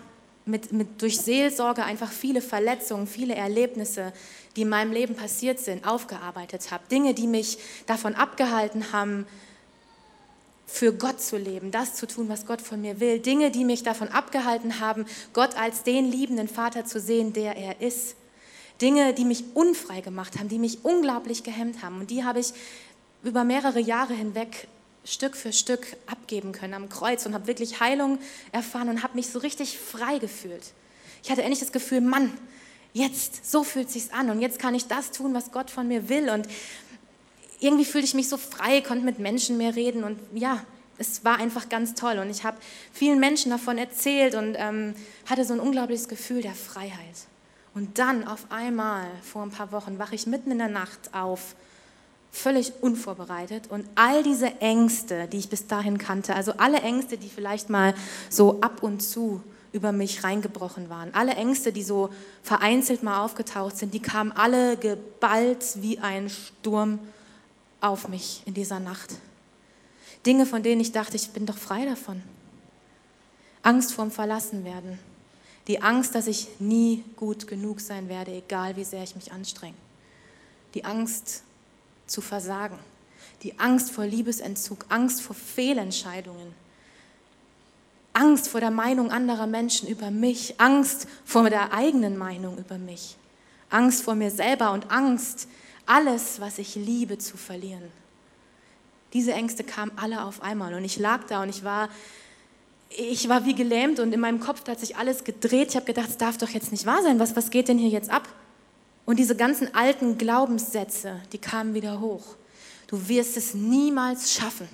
mit, 0.45 0.73
mit, 0.73 1.01
durch 1.01 1.21
Seelsorge 1.21 1.85
einfach 1.85 2.11
viele 2.11 2.41
Verletzungen, 2.43 3.07
viele 3.07 3.35
Erlebnisse, 3.35 4.13
die 4.57 4.63
in 4.63 4.69
meinem 4.69 4.93
Leben 4.93 5.15
passiert 5.15 5.59
sind, 5.59 5.87
aufgearbeitet 5.87 6.71
habe. 6.71 6.85
Dinge, 6.91 7.15
die 7.15 7.27
mich 7.27 7.59
davon 7.87 8.15
abgehalten 8.15 8.93
haben, 8.93 9.27
für 10.67 10.95
Gott 10.95 11.21
zu 11.21 11.37
leben, 11.37 11.71
das 11.71 11.95
zu 11.95 12.07
tun, 12.07 12.31
was 12.31 12.47
Gott 12.47 12.63
von 12.63 12.81
mir 12.81 12.99
will. 12.99 13.19
Dinge, 13.19 13.51
die 13.51 13.65
mich 13.65 13.83
davon 13.83 14.09
abgehalten 14.09 14.81
haben, 14.81 15.05
Gott 15.35 15.55
als 15.57 15.83
den 15.83 16.11
liebenden 16.11 16.49
Vater 16.49 16.87
zu 16.87 16.99
sehen, 16.99 17.35
der 17.35 17.57
er 17.57 17.83
ist. 17.83 18.17
Dinge, 18.81 19.13
die 19.13 19.27
mich 19.27 19.45
unfrei 19.55 20.01
gemacht 20.01 20.39
haben, 20.39 20.49
die 20.49 20.59
mich 20.59 20.85
unglaublich 20.85 21.45
gehemmt 21.45 21.83
haben. 21.83 22.01
Und 22.01 22.11
die 22.11 22.25
habe 22.25 22.41
ich 22.41 22.55
über 23.23 23.45
mehrere 23.45 23.81
Jahre 23.81 24.15
hinweg 24.15 24.67
Stück 25.05 25.37
für 25.37 25.53
Stück 25.53 25.97
abgeben 26.07 26.53
können 26.53 26.75
am 26.75 26.89
Kreuz 26.89 27.27
und 27.27 27.35
habe 27.35 27.47
wirklich 27.47 27.81
Heilung 27.81 28.19
erfahren 28.53 28.89
und 28.89 29.03
habe 29.03 29.17
mich 29.17 29.29
so 29.29 29.39
richtig 29.39 29.79
frei 29.79 30.19
gefühlt. 30.19 30.73
Ich 31.23 31.31
hatte 31.31 31.43
endlich 31.43 31.61
das 31.61 31.73
Gefühl, 31.73 32.01
Mann, 32.01 32.33
Jetzt, 32.95 33.51
so 33.51 33.65
fühlt 33.65 33.91
sich's 33.91 34.11
an 34.13 34.29
und 34.29 34.43
jetzt 34.43 34.59
kann 34.59 34.75
ich 34.75 34.87
das 34.87 35.13
tun, 35.13 35.33
was 35.33 35.51
Gott 35.51 35.71
von 35.71 35.89
mir 35.89 36.11
will 36.11 36.29
und 36.29 36.47
irgendwie 37.59 37.87
fühlte 37.87 38.07
ich 38.07 38.15
mich 38.15 38.29
so 38.29 38.37
frei, 38.37 38.83
konnte 38.83 39.05
mit 39.05 39.19
Menschen 39.19 39.57
mehr 39.57 39.75
reden 39.75 40.05
und 40.05 40.19
ja, 40.35 40.63
es 40.99 41.25
war 41.25 41.39
einfach 41.39 41.71
ganz 41.71 41.95
toll 41.95 42.19
und 42.19 42.29
ich 42.29 42.45
habe 42.45 42.59
vielen 42.93 43.19
Menschen 43.19 43.51
davon 43.51 43.79
erzählt 43.79 44.35
und 44.35 44.57
ähm, 44.59 44.95
hatte 45.25 45.47
so 45.47 45.55
ein 45.55 45.61
unglaubliches 45.61 46.09
Gefühl 46.09 46.43
der 46.43 46.55
Freiheit. 46.55 47.17
Und 47.75 47.99
dann 47.99 48.29
auf 48.29 48.45
einmal, 48.51 49.07
vor 49.23 49.43
ein 49.43 49.51
paar 49.51 49.73
Wochen, 49.73 49.99
wache 49.99 50.15
ich 50.15 50.27
mitten 50.27 50.51
in 50.51 50.59
der 50.59 50.69
Nacht 50.69 51.15
auf, 51.15 51.55
völlig 52.33 52.73
unvorbereitet 52.81 53.71
und 53.71 53.87
all 53.95 54.23
diese 54.23 54.61
Ängste, 54.61 55.29
die 55.29 55.37
ich 55.37 55.51
bis 55.51 55.67
dahin 55.67 55.99
kannte, 55.99 56.35
also 56.35 56.55
alle 56.57 56.81
Ängste, 56.81 57.19
die 57.19 57.29
vielleicht 57.29 57.69
mal 57.69 57.95
so 58.31 58.61
ab 58.63 58.83
und 58.83 59.03
zu 59.03 59.43
über 59.73 59.93
mich 59.93 60.25
reingebrochen 60.25 60.89
waren, 60.89 61.15
alle 61.15 61.35
Ängste, 61.35 61.73
die 61.73 61.83
so 61.83 62.09
vereinzelt 62.43 63.03
mal 63.03 63.23
aufgetaucht 63.23 63.77
sind, 63.77 63.93
die 63.93 64.01
kamen 64.01 64.33
alle 64.33 64.79
geballt 64.79 65.65
wie 65.83 65.99
ein 65.99 66.31
Sturm 66.31 66.99
auf 67.83 68.09
mich 68.09 68.43
in 68.47 68.55
dieser 68.55 68.81
Nacht. 68.81 69.15
Dinge, 70.25 70.47
von 70.47 70.63
denen 70.63 70.81
ich 70.81 70.93
dachte, 70.93 71.17
ich 71.17 71.31
bin 71.31 71.47
doch 71.47 71.59
frei 71.59 71.85
davon. 71.85 72.23
Angst 73.63 73.93
vorm 73.93 74.11
Verlassenwerden. 74.11 74.99
Die 75.69 75.83
Angst, 75.83 76.15
dass 76.15 76.27
ich 76.27 76.49
nie 76.59 77.05
gut 77.17 77.47
genug 77.47 77.81
sein 77.81 78.09
werde, 78.09 78.33
egal 78.33 78.77
wie 78.77 78.85
sehr 78.85 79.03
ich 79.03 79.15
mich 79.15 79.33
anstrenge. 79.33 79.77
Die 80.75 80.85
Angst 80.85 81.43
zu 82.07 82.21
versagen. 82.21 82.79
Die 83.43 83.59
Angst 83.59 83.91
vor 83.91 84.05
Liebesentzug, 84.05 84.87
Angst 84.89 85.23
vor 85.23 85.35
Fehlentscheidungen. 85.35 86.55
Angst 88.13 88.49
vor 88.49 88.61
der 88.61 88.71
Meinung 88.71 89.11
anderer 89.11 89.47
Menschen 89.47 89.89
über 89.89 90.11
mich, 90.11 90.61
Angst 90.61 91.07
vor 91.25 91.49
der 91.49 91.73
eigenen 91.73 92.19
Meinung 92.19 92.59
über 92.59 92.77
mich, 92.77 93.17
Angst 93.71 94.03
vor 94.03 94.15
mir 94.15 94.31
selber 94.31 94.73
und 94.73 94.91
Angst, 94.91 95.49
alles, 95.87 96.41
was 96.41 96.59
ich 96.59 96.75
liebe, 96.75 97.19
zu 97.19 97.37
verlieren. 97.37 97.91
Diese 99.13 99.33
Ängste 99.33 99.65
kamen 99.65 99.93
alle 99.97 100.25
auf 100.25 100.43
einmal 100.43 100.75
und 100.75 100.85
ich 100.85 100.99
lag 100.99 101.25
da 101.27 101.43
und 101.43 101.49
ich 101.49 101.65
war, 101.65 101.89
ich 102.91 103.29
war 103.29 103.45
wie 103.45 103.55
gelähmt 103.55 103.99
und 103.99 104.13
in 104.13 104.21
meinem 104.21 104.41
Kopf 104.41 104.67
hat 104.69 104.81
sich 104.81 104.97
alles 104.97 105.25
gedreht. 105.25 105.71
Ich 105.71 105.77
habe 105.77 105.87
gedacht, 105.87 106.09
es 106.09 106.17
darf 106.19 106.39
doch 106.39 106.51
jetzt 106.51 106.71
nicht 106.71 106.87
wahr 106.87 107.03
sein. 107.03 107.19
Was, 107.19 107.35
was 107.35 107.51
geht 107.51 107.69
denn 107.69 107.79
hier 107.79 107.91
jetzt 107.91 108.11
ab? 108.11 108.29
Und 109.05 109.19
diese 109.19 109.37
ganzen 109.37 109.75
alten 109.75 110.19
Glaubenssätze, 110.19 111.21
die 111.33 111.39
kamen 111.39 111.75
wieder 111.75 112.01
hoch. 112.01 112.37
Du 112.87 113.09
wirst 113.09 113.37
es 113.37 113.55
niemals 113.55 114.33
schaffen. 114.33 114.69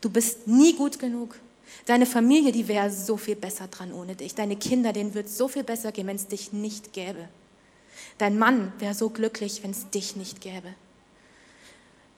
Du 0.00 0.10
bist 0.10 0.46
nie 0.46 0.74
gut 0.74 0.98
genug. 0.98 1.36
Deine 1.86 2.06
Familie, 2.06 2.52
die 2.52 2.68
wäre 2.68 2.90
so 2.90 3.16
viel 3.16 3.36
besser 3.36 3.66
dran 3.68 3.92
ohne 3.92 4.14
dich. 4.14 4.34
Deine 4.34 4.56
Kinder, 4.56 4.92
denen 4.92 5.14
wird 5.14 5.28
so 5.28 5.48
viel 5.48 5.64
besser 5.64 5.90
gehen, 5.90 6.06
wenn 6.06 6.16
es 6.16 6.28
dich 6.28 6.52
nicht 6.52 6.92
gäbe. 6.92 7.28
Dein 8.18 8.38
Mann 8.38 8.72
wäre 8.78 8.94
so 8.94 9.10
glücklich, 9.10 9.62
wenn 9.62 9.70
es 9.72 9.90
dich 9.90 10.14
nicht 10.14 10.40
gäbe. 10.40 10.74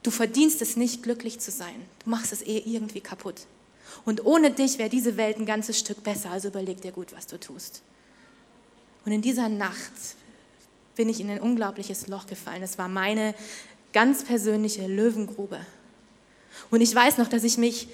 Du 0.02 0.10
verdienst 0.10 0.60
es 0.60 0.76
nicht, 0.76 1.02
glücklich 1.02 1.40
zu 1.40 1.50
sein. 1.50 1.76
Du 2.04 2.10
machst 2.10 2.32
es 2.32 2.42
eh 2.42 2.58
irgendwie 2.58 3.00
kaputt. 3.00 3.46
Und 4.04 4.24
ohne 4.26 4.50
dich 4.50 4.78
wäre 4.78 4.90
diese 4.90 5.16
Welt 5.16 5.38
ein 5.38 5.46
ganzes 5.46 5.78
Stück 5.78 6.02
besser, 6.02 6.30
also 6.30 6.48
überleg 6.48 6.82
dir 6.82 6.92
gut, 6.92 7.14
was 7.16 7.26
du 7.26 7.38
tust. 7.38 7.82
Und 9.06 9.12
in 9.12 9.22
dieser 9.22 9.48
Nacht 9.48 9.92
bin 10.96 11.08
ich 11.08 11.20
in 11.20 11.30
ein 11.30 11.40
unglaubliches 11.40 12.08
Loch 12.08 12.26
gefallen. 12.26 12.62
Es 12.62 12.78
war 12.78 12.88
meine 12.88 13.34
ganz 13.92 14.24
persönliche 14.24 14.86
Löwengrube. 14.86 15.58
Und 16.70 16.80
ich 16.80 16.94
weiß 16.94 17.18
noch, 17.18 17.28
dass 17.28 17.44
ich 17.44 17.58
mich 17.58 17.88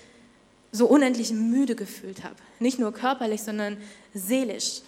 so 0.73 0.87
unendlich 0.87 1.33
müde 1.33 1.75
gefühlt 1.75 2.23
habe. 2.25 2.37
Nicht 2.59 2.79
nur 2.79 2.93
körperlich, 2.93 3.43
sondern 3.43 3.77
seelisch 4.15 4.83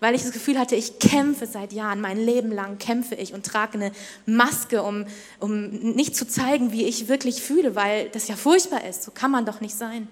weil 0.00 0.14
ich 0.14 0.22
das 0.22 0.32
Gefühl 0.32 0.58
hatte, 0.58 0.76
ich 0.76 0.98
kämpfe 0.98 1.46
seit 1.46 1.72
Jahren, 1.72 2.00
mein 2.00 2.18
Leben 2.18 2.52
lang 2.52 2.78
kämpfe 2.78 3.14
ich 3.14 3.34
und 3.34 3.44
trage 3.44 3.74
eine 3.74 3.92
Maske, 4.26 4.82
um, 4.82 5.06
um 5.40 5.70
nicht 5.70 6.14
zu 6.14 6.26
zeigen, 6.26 6.72
wie 6.72 6.84
ich 6.84 7.08
wirklich 7.08 7.42
fühle, 7.42 7.74
weil 7.74 8.08
das 8.10 8.28
ja 8.28 8.36
furchtbar 8.36 8.84
ist. 8.84 9.02
So 9.02 9.10
kann 9.10 9.30
man 9.30 9.44
doch 9.44 9.60
nicht 9.60 9.74
sein. 9.74 10.08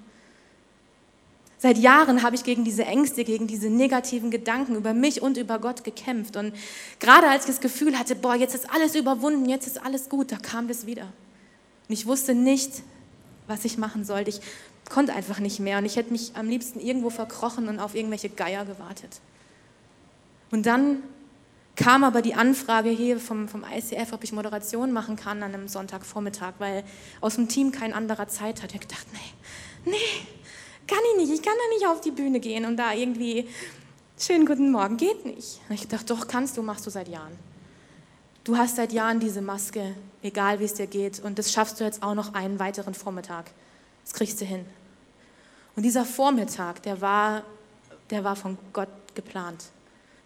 Seit 1.59 1.79
Jahren 1.79 2.23
habe 2.23 2.37
ich 2.37 2.45
gegen 2.45 2.65
diese 2.65 2.85
Ängste, 2.85 3.25
gegen 3.25 3.47
diese 3.47 3.71
negativen 3.71 4.31
Gedanken 4.31 4.77
über 4.77 4.93
mich 4.93 5.23
und 5.23 5.39
über 5.39 5.59
Gott 5.59 5.85
gekämpft. 5.85 6.37
Und 6.37 6.53
gerade 7.01 7.29
als 7.29 7.45
ich 7.45 7.51
das 7.51 7.61
Gefühl 7.61 7.99
hatte, 7.99 8.15
boah, 8.15 8.35
jetzt 8.35 8.55
ist 8.55 8.71
alles 8.71 8.95
überwunden, 8.95 9.49
jetzt 9.49 9.67
ist 9.67 9.83
alles 9.83 10.09
gut, 10.09 10.33
da 10.33 10.37
kam 10.37 10.69
das 10.69 10.87
wieder. 10.87 11.05
Und 11.89 11.93
ich 11.95 12.07
wusste 12.07 12.35
nicht, 12.35 12.83
was 13.47 13.65
ich 13.65 13.79
machen 13.79 14.05
sollte. 14.05 14.31
Ich 14.31 14.41
konnte 14.91 15.15
einfach 15.15 15.39
nicht 15.39 15.59
mehr. 15.59 15.79
Und 15.79 15.87
ich 15.87 15.97
hätte 15.97 16.13
mich 16.13 16.33
am 16.35 16.49
liebsten 16.49 16.79
irgendwo 16.79 17.09
verkrochen 17.09 17.69
und 17.69 17.79
auf 17.79 17.95
irgendwelche 17.95 18.29
Geier 18.29 18.67
gewartet. 18.67 19.21
Und 20.51 20.67
dann 20.67 21.03
kam 21.75 22.05
aber 22.05 22.23
die 22.23 22.35
Anfrage 22.35 22.91
hier 22.91 23.19
vom, 23.19 23.49
vom 23.49 23.65
ICF, 23.65 24.13
ob 24.13 24.25
ich 24.25 24.33
Moderation 24.33 24.93
machen 24.93 25.17
kann 25.17 25.43
an 25.43 25.55
einem 25.55 25.69
Sonntagvormittag, 25.69 26.55
weil 26.59 26.85
aus 27.21 27.37
dem 27.37 27.49
Team 27.49 27.73
kein 27.73 27.93
anderer 27.93 28.29
Zeit 28.29 28.63
hat. 28.63 28.71
Ich 28.71 28.77
habe 28.77 28.87
gedacht, 28.87 29.07
nee, 29.13 29.91
nee, 29.93 30.27
kann 30.87 30.99
ich 31.13 31.19
nicht. 31.19 31.33
Ich 31.33 31.43
kann 31.43 31.55
da 31.55 31.75
nicht 31.75 31.87
auf 31.87 32.01
die 32.01 32.11
Bühne 32.11 32.41
gehen 32.41 32.65
und 32.65 32.77
da 32.77 32.93
irgendwie, 32.93 33.49
schönen 34.19 34.47
guten 34.47 34.71
Morgen, 34.71 34.97
geht 34.97 35.25
nicht. 35.25 35.61
Und 35.69 35.75
ich 35.75 35.89
dachte, 35.89 36.07
doch, 36.07 36.27
kannst 36.29 36.57
du, 36.57 36.63
machst 36.63 36.87
du 36.87 36.91
seit 36.91 37.09
Jahren. 37.09 37.37
Du 38.45 38.57
hast 38.57 38.77
seit 38.77 38.93
Jahren 38.93 39.19
diese 39.19 39.41
Maske, 39.41 39.97
egal 40.23 40.61
wie 40.61 40.65
es 40.65 40.75
dir 40.75 40.87
geht. 40.87 41.21
Und 41.21 41.39
das 41.39 41.53
schaffst 41.53 41.81
du 41.81 41.85
jetzt 41.85 42.03
auch 42.03 42.15
noch 42.15 42.35
einen 42.35 42.59
weiteren 42.59 42.95
Vormittag. 42.95 43.51
Das 44.05 44.15
kriegst 44.15 44.41
du 44.41 44.45
hin. 44.45 44.65
Und 45.75 45.83
dieser 45.83 46.05
Vormittag, 46.05 46.83
der 46.83 47.01
war, 47.01 47.43
der 48.11 48.23
war 48.23 48.37
von 48.37 48.57
Gott 48.73 48.89
geplant. 49.15 49.65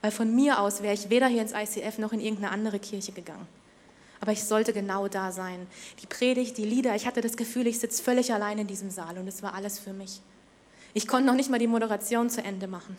Weil 0.03 0.11
von 0.11 0.35
mir 0.35 0.61
aus 0.61 0.83
wäre 0.83 0.94
ich 0.94 1.11
weder 1.11 1.27
hier 1.29 1.42
ins 1.42 1.53
ICF 1.53 1.99
noch 1.99 2.12
in 2.12 2.20
irgendeine 2.20 2.53
andere 2.53 2.79
Kirche 2.79 3.12
gegangen. 3.12 3.46
Aber 4.20 4.33
ich 4.33 4.44
sollte 4.44 4.73
genau 4.73 5.09
da 5.09 5.33
sein. 5.33 5.66
Die 6.03 6.07
Predigt, 6.07 6.59
die 6.59 6.64
Lieder, 6.64 6.94
ich 6.94 7.07
hatte 7.07 7.23
das 7.23 7.37
Gefühl, 7.37 7.66
ich 7.66 7.79
sitze 7.79 8.03
völlig 8.03 8.33
allein 8.33 8.59
in 8.59 8.66
diesem 8.66 8.90
Saal 8.90 9.18
und 9.18 9.27
es 9.27 9.42
war 9.42 9.55
alles 9.55 9.79
für 9.79 9.92
mich. 9.92 10.20
Ich 10.94 11.07
konnte 11.07 11.26
noch 11.26 11.35
nicht 11.35 11.50
mal 11.50 11.59
die 11.59 11.66
Moderation 11.66 12.31
zu 12.31 12.42
Ende 12.42 12.66
machen. 12.66 12.96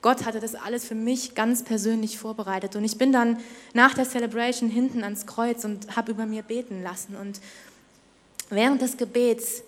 Gott 0.00 0.24
hatte 0.24 0.38
das 0.38 0.54
alles 0.54 0.84
für 0.84 0.94
mich 0.94 1.34
ganz 1.34 1.64
persönlich 1.64 2.18
vorbereitet. 2.18 2.76
Und 2.76 2.84
ich 2.84 2.98
bin 2.98 3.12
dann 3.12 3.38
nach 3.74 3.94
der 3.94 4.08
Celebration 4.08 4.70
hinten 4.70 5.02
ans 5.02 5.26
Kreuz 5.26 5.64
und 5.64 5.96
habe 5.96 6.12
über 6.12 6.24
mir 6.24 6.42
beten 6.42 6.82
lassen. 6.82 7.16
Und 7.16 7.40
während 8.48 8.80
des 8.80 8.96
Gebets 8.96 9.62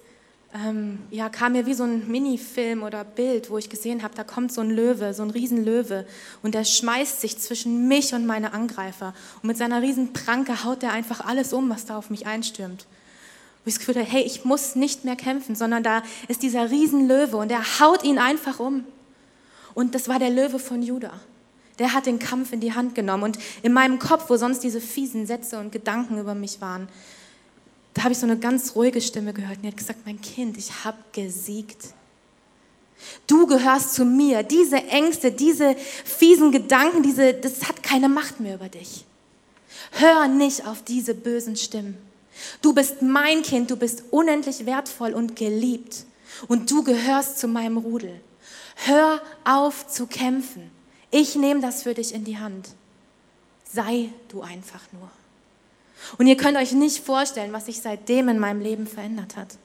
ähm, 0.54 0.98
ja, 1.10 1.28
kam 1.28 1.52
mir 1.52 1.66
wie 1.66 1.74
so 1.74 1.84
ein 1.84 2.08
Minifilm 2.10 2.82
oder 2.82 3.04
Bild, 3.04 3.50
wo 3.50 3.58
ich 3.58 3.70
gesehen 3.70 4.02
habe, 4.02 4.14
da 4.14 4.24
kommt 4.24 4.52
so 4.52 4.60
ein 4.60 4.70
Löwe, 4.70 5.14
so 5.14 5.22
ein 5.22 5.30
Riesenlöwe 5.30 6.06
und 6.42 6.54
der 6.54 6.64
schmeißt 6.64 7.20
sich 7.20 7.38
zwischen 7.38 7.86
mich 7.86 8.14
und 8.14 8.26
meine 8.26 8.52
Angreifer 8.52 9.14
und 9.42 9.46
mit 9.46 9.56
seiner 9.56 9.80
Riesenpranke 9.80 10.64
haut 10.64 10.82
er 10.82 10.92
einfach 10.92 11.24
alles 11.24 11.52
um, 11.52 11.70
was 11.70 11.86
da 11.86 11.96
auf 11.96 12.10
mich 12.10 12.26
einstürmt. 12.26 12.86
Wo 13.64 13.68
ich 13.68 13.74
das 13.74 13.78
Gefühl 13.80 14.02
hatte, 14.02 14.10
hey, 14.10 14.22
ich 14.22 14.44
muss 14.44 14.74
nicht 14.74 15.04
mehr 15.04 15.16
kämpfen, 15.16 15.54
sondern 15.54 15.82
da 15.82 16.02
ist 16.28 16.42
dieser 16.42 16.70
Riesenlöwe 16.70 17.36
und 17.36 17.50
der 17.50 17.80
haut 17.80 18.04
ihn 18.04 18.18
einfach 18.18 18.58
um. 18.58 18.84
Und 19.74 19.94
das 19.94 20.08
war 20.08 20.18
der 20.18 20.30
Löwe 20.30 20.58
von 20.58 20.82
Judah. 20.82 21.20
Der 21.78 21.92
hat 21.92 22.06
den 22.06 22.18
Kampf 22.18 22.52
in 22.52 22.60
die 22.60 22.74
Hand 22.74 22.94
genommen 22.94 23.22
und 23.22 23.38
in 23.62 23.72
meinem 23.72 23.98
Kopf, 23.98 24.28
wo 24.28 24.36
sonst 24.36 24.60
diese 24.60 24.80
fiesen 24.80 25.26
Sätze 25.26 25.58
und 25.58 25.72
Gedanken 25.72 26.18
über 26.18 26.34
mich 26.34 26.60
waren, 26.60 26.88
da 27.94 28.04
habe 28.04 28.12
ich 28.12 28.18
so 28.18 28.26
eine 28.26 28.38
ganz 28.38 28.76
ruhige 28.76 29.00
Stimme 29.00 29.32
gehört 29.32 29.56
und 29.56 29.62
die 29.62 29.68
hat 29.68 29.76
gesagt, 29.76 30.00
mein 30.06 30.20
Kind, 30.20 30.56
ich 30.56 30.84
habe 30.84 30.98
gesiegt. 31.12 31.94
Du 33.26 33.46
gehörst 33.46 33.94
zu 33.94 34.04
mir. 34.04 34.42
Diese 34.42 34.76
Ängste, 34.76 35.32
diese 35.32 35.74
fiesen 35.76 36.52
Gedanken, 36.52 37.02
diese, 37.02 37.34
das 37.34 37.68
hat 37.68 37.82
keine 37.82 38.08
Macht 38.08 38.40
mehr 38.40 38.54
über 38.54 38.68
dich. 38.68 39.04
Hör 39.92 40.28
nicht 40.28 40.66
auf 40.66 40.82
diese 40.82 41.14
bösen 41.14 41.56
Stimmen. 41.56 41.96
Du 42.62 42.74
bist 42.74 43.02
mein 43.02 43.42
Kind, 43.42 43.70
du 43.70 43.76
bist 43.76 44.04
unendlich 44.10 44.66
wertvoll 44.66 45.12
und 45.12 45.36
geliebt 45.36 46.04
und 46.48 46.70
du 46.70 46.82
gehörst 46.82 47.38
zu 47.38 47.48
meinem 47.48 47.76
Rudel. 47.76 48.20
Hör 48.76 49.20
auf 49.44 49.86
zu 49.88 50.06
kämpfen. 50.06 50.70
Ich 51.10 51.36
nehme 51.36 51.60
das 51.60 51.82
für 51.82 51.94
dich 51.94 52.14
in 52.14 52.24
die 52.24 52.38
Hand. 52.38 52.70
Sei 53.64 54.10
du 54.28 54.42
einfach 54.42 54.80
nur. 54.92 55.10
Und 56.18 56.26
ihr 56.26 56.36
könnt 56.36 56.56
euch 56.56 56.72
nicht 56.72 57.04
vorstellen, 57.04 57.52
was 57.52 57.66
sich 57.66 57.82
seitdem 57.82 58.28
in 58.28 58.38
meinem 58.38 58.60
Leben 58.60 58.86
verändert 58.86 59.36
hat. 59.36 59.58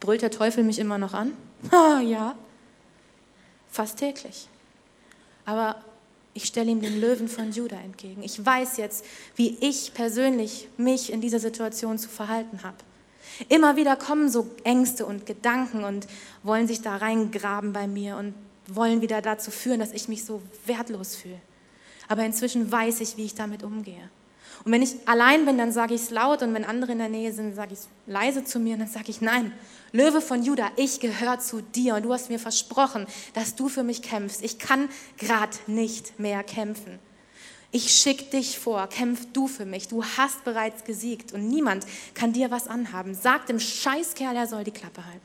Brüllt 0.00 0.22
der 0.22 0.30
Teufel 0.30 0.64
mich 0.64 0.78
immer 0.78 0.98
noch 0.98 1.14
an? 1.14 1.36
Ah, 1.70 2.00
ja, 2.04 2.34
fast 3.70 3.98
täglich. 3.98 4.48
Aber 5.44 5.76
ich 6.32 6.44
stelle 6.44 6.70
ihm 6.70 6.80
den 6.80 7.00
Löwen 7.00 7.28
von 7.28 7.50
Juda 7.50 7.76
entgegen. 7.76 8.22
Ich 8.22 8.44
weiß 8.44 8.76
jetzt, 8.76 9.04
wie 9.36 9.56
ich 9.60 9.92
persönlich 9.94 10.68
mich 10.76 11.12
in 11.12 11.20
dieser 11.20 11.40
Situation 11.40 11.98
zu 11.98 12.08
verhalten 12.08 12.62
habe. 12.62 12.76
Immer 13.48 13.76
wieder 13.76 13.96
kommen 13.96 14.28
so 14.28 14.48
Ängste 14.64 15.06
und 15.06 15.26
Gedanken 15.26 15.84
und 15.84 16.06
wollen 16.42 16.66
sich 16.66 16.82
da 16.82 16.96
reingraben 16.96 17.72
bei 17.72 17.86
mir 17.86 18.16
und 18.16 18.34
wollen 18.66 19.00
wieder 19.00 19.22
dazu 19.22 19.50
führen, 19.50 19.80
dass 19.80 19.92
ich 19.92 20.08
mich 20.08 20.24
so 20.24 20.42
wertlos 20.66 21.16
fühle. 21.16 21.40
Aber 22.08 22.24
inzwischen 22.24 22.70
weiß 22.70 23.00
ich, 23.00 23.16
wie 23.16 23.24
ich 23.24 23.34
damit 23.34 23.62
umgehe. 23.62 24.10
Und 24.64 24.72
wenn 24.72 24.82
ich 24.82 24.96
allein 25.06 25.46
bin, 25.46 25.56
dann 25.56 25.72
sage 25.72 25.94
ich 25.94 26.02
es 26.02 26.10
laut 26.10 26.42
und 26.42 26.52
wenn 26.52 26.64
andere 26.64 26.92
in 26.92 26.98
der 26.98 27.08
Nähe 27.08 27.32
sind, 27.32 27.54
sage 27.54 27.72
ich 27.72 27.80
es 27.80 27.88
leise 28.06 28.44
zu 28.44 28.58
mir 28.58 28.74
und 28.74 28.80
dann 28.80 28.88
sage 28.88 29.10
ich, 29.10 29.20
nein, 29.20 29.52
Löwe 29.92 30.20
von 30.20 30.42
Juda, 30.42 30.70
ich 30.76 31.00
gehöre 31.00 31.40
zu 31.40 31.62
dir 31.62 31.94
und 31.94 32.04
du 32.04 32.12
hast 32.12 32.28
mir 32.28 32.38
versprochen, 32.38 33.06
dass 33.34 33.54
du 33.54 33.68
für 33.68 33.82
mich 33.82 34.02
kämpfst. 34.02 34.42
Ich 34.44 34.58
kann 34.58 34.88
gerade 35.16 35.56
nicht 35.66 36.18
mehr 36.18 36.44
kämpfen. 36.44 36.98
Ich 37.72 37.92
schicke 37.92 38.24
dich 38.24 38.58
vor, 38.58 38.86
kämpf 38.88 39.26
du 39.32 39.46
für 39.46 39.64
mich. 39.64 39.88
Du 39.88 40.04
hast 40.04 40.44
bereits 40.44 40.84
gesiegt 40.84 41.32
und 41.32 41.48
niemand 41.48 41.86
kann 42.14 42.32
dir 42.32 42.50
was 42.50 42.68
anhaben. 42.68 43.14
Sag 43.14 43.46
dem 43.46 43.60
Scheißkerl, 43.60 44.36
er 44.36 44.46
soll 44.46 44.64
die 44.64 44.72
Klappe 44.72 45.04
halten. 45.04 45.20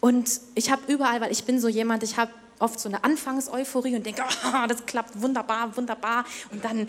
Und 0.00 0.40
ich 0.54 0.70
habe 0.70 0.92
überall, 0.92 1.20
weil 1.20 1.32
ich 1.32 1.44
bin 1.44 1.60
so 1.60 1.68
jemand, 1.68 2.02
ich 2.02 2.16
habe 2.16 2.32
oft 2.58 2.80
so 2.80 2.88
eine 2.88 3.04
Anfangseuphorie 3.04 3.96
und 3.96 4.06
denke, 4.06 4.22
oh, 4.24 4.66
das 4.68 4.86
klappt 4.86 5.20
wunderbar, 5.20 5.76
wunderbar. 5.76 6.24
Und 6.50 6.64
dann 6.64 6.86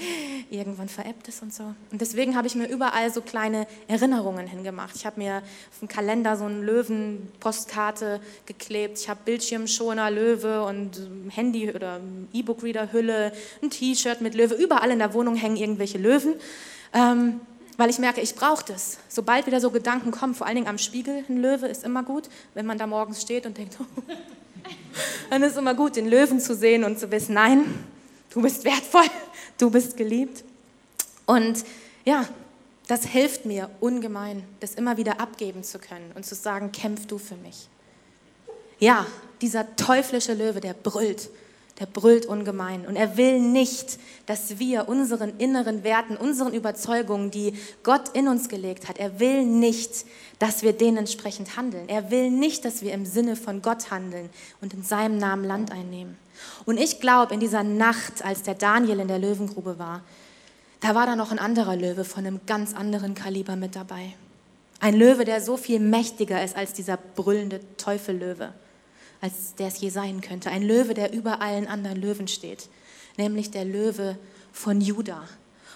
irgendwann 0.49 0.89
veräppt 0.89 1.27
es 1.27 1.41
und 1.41 1.53
so. 1.53 1.63
Und 1.91 2.01
deswegen 2.01 2.35
habe 2.35 2.47
ich 2.47 2.55
mir 2.55 2.67
überall 2.67 3.11
so 3.11 3.21
kleine 3.21 3.67
Erinnerungen 3.87 4.47
hingemacht. 4.47 4.95
Ich 4.95 5.05
habe 5.05 5.19
mir 5.19 5.37
auf 5.71 5.79
dem 5.79 5.87
Kalender 5.87 6.37
so 6.37 6.45
eine 6.45 6.61
Löwen-Postkarte 6.61 8.21
geklebt. 8.45 8.99
Ich 8.99 9.09
habe 9.09 9.19
Bildschirmschoner, 9.25 10.09
Löwe 10.11 10.63
und 10.63 11.01
Handy- 11.29 11.71
oder 11.73 11.99
E-Book-Reader-Hülle, 12.33 13.33
ein 13.61 13.69
T-Shirt 13.69 14.21
mit 14.21 14.35
Löwe. 14.35 14.55
Überall 14.55 14.91
in 14.91 14.99
der 14.99 15.13
Wohnung 15.13 15.35
hängen 15.35 15.57
irgendwelche 15.57 15.97
Löwen. 15.97 16.35
Ähm, 16.93 17.41
weil 17.77 17.91
ich 17.91 17.99
merke, 17.99 18.21
ich 18.21 18.35
brauche 18.35 18.65
das. 18.65 18.97
Sobald 19.07 19.45
wieder 19.45 19.61
so 19.61 19.69
Gedanken 19.69 20.11
kommen, 20.11 20.33
vor 20.33 20.47
allen 20.47 20.55
Dingen 20.55 20.67
am 20.67 20.79
Spiegel, 20.79 21.23
ein 21.29 21.37
Löwe 21.37 21.67
ist 21.67 21.83
immer 21.83 22.01
gut, 22.03 22.27
wenn 22.55 22.65
man 22.65 22.79
da 22.79 22.87
morgens 22.87 23.21
steht 23.21 23.45
und 23.45 23.57
denkt, 23.57 23.77
dann 25.29 25.43
ist 25.43 25.53
es 25.53 25.57
immer 25.57 25.73
gut, 25.73 25.95
den 25.95 26.07
Löwen 26.07 26.39
zu 26.39 26.55
sehen 26.55 26.83
und 26.83 26.99
zu 26.99 27.11
wissen, 27.11 27.33
nein, 27.33 27.65
du 28.29 28.41
bist 28.41 28.63
wertvoll, 28.63 29.05
du 29.57 29.69
bist 29.69 29.97
geliebt. 29.97 30.43
Und 31.25 31.63
ja, 32.05 32.25
das 32.87 33.05
hilft 33.05 33.45
mir 33.45 33.69
ungemein, 33.79 34.43
das 34.59 34.75
immer 34.75 34.97
wieder 34.97 35.19
abgeben 35.19 35.63
zu 35.63 35.79
können 35.79 36.11
und 36.15 36.25
zu 36.25 36.35
sagen, 36.35 36.71
kämpf 36.71 37.05
du 37.05 37.17
für 37.17 37.35
mich. 37.35 37.67
Ja, 38.79 39.05
dieser 39.41 39.75
teuflische 39.75 40.33
Löwe, 40.33 40.61
der 40.61 40.73
brüllt 40.73 41.29
der 41.79 41.85
brüllt 41.85 42.25
ungemein. 42.25 42.85
Und 42.85 42.95
er 42.95 43.17
will 43.17 43.39
nicht, 43.39 43.99
dass 44.25 44.57
wir 44.57 44.89
unseren 44.89 45.37
inneren 45.37 45.83
Werten, 45.83 46.17
unseren 46.17 46.53
Überzeugungen, 46.53 47.29
die 47.29 47.53
Gott 47.83 48.09
in 48.13 48.27
uns 48.27 48.49
gelegt 48.49 48.87
hat, 48.87 48.97
er 48.97 49.19
will 49.19 49.45
nicht, 49.45 50.05
dass 50.39 50.63
wir 50.63 50.73
denen 50.73 50.97
entsprechend 50.97 51.55
handeln. 51.55 51.87
Er 51.87 52.09
will 52.09 52.31
nicht, 52.31 52.65
dass 52.65 52.81
wir 52.81 52.93
im 52.93 53.05
Sinne 53.05 53.35
von 53.35 53.61
Gott 53.61 53.91
handeln 53.91 54.29
und 54.59 54.73
in 54.73 54.83
seinem 54.83 55.17
Namen 55.17 55.43
Land 55.43 55.71
einnehmen. 55.71 56.17
Und 56.65 56.77
ich 56.77 56.99
glaube, 56.99 57.33
in 57.33 57.39
dieser 57.39 57.63
Nacht, 57.63 58.23
als 58.25 58.43
der 58.43 58.55
Daniel 58.55 58.99
in 58.99 59.07
der 59.07 59.19
Löwengrube 59.19 59.77
war, 59.77 60.03
da 60.79 60.93
war 60.95 61.05
da 61.05 61.15
noch 61.15 61.31
ein 61.31 61.39
anderer 61.39 61.75
Löwe 61.75 62.05
von 62.05 62.25
einem 62.25 62.39
ganz 62.45 62.75
anderen 62.75 63.15
Kaliber 63.15 63.55
mit 63.55 63.75
dabei. 63.75 64.13
Ein 64.79 64.95
Löwe, 64.95 65.25
der 65.25 65.41
so 65.41 65.57
viel 65.57 65.79
mächtiger 65.79 66.43
ist 66.43 66.55
als 66.55 66.73
dieser 66.73 66.97
brüllende 66.97 67.59
Teufellöwe 67.77 68.53
als 69.21 69.55
der 69.55 69.67
es 69.67 69.79
je 69.79 69.89
sein 69.89 70.21
könnte. 70.21 70.49
Ein 70.49 70.63
Löwe, 70.63 70.93
der 70.93 71.13
über 71.13 71.41
allen 71.41 71.67
anderen 71.67 71.99
Löwen 72.01 72.27
steht, 72.27 72.69
nämlich 73.17 73.51
der 73.51 73.65
Löwe 73.65 74.17
von 74.51 74.81
Juda. 74.81 75.23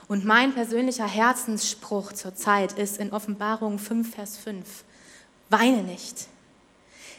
Und 0.08 0.26
mein 0.26 0.54
persönlicher 0.54 1.08
Herzensspruch 1.08 2.12
zur 2.12 2.36
Zeit 2.36 2.74
ist 2.74 2.98
in 2.98 3.14
Offenbarung 3.14 3.80
5, 3.80 4.14
Vers 4.14 4.38
5. 4.38 4.84
Weine 5.50 5.84
nicht. 5.84 6.28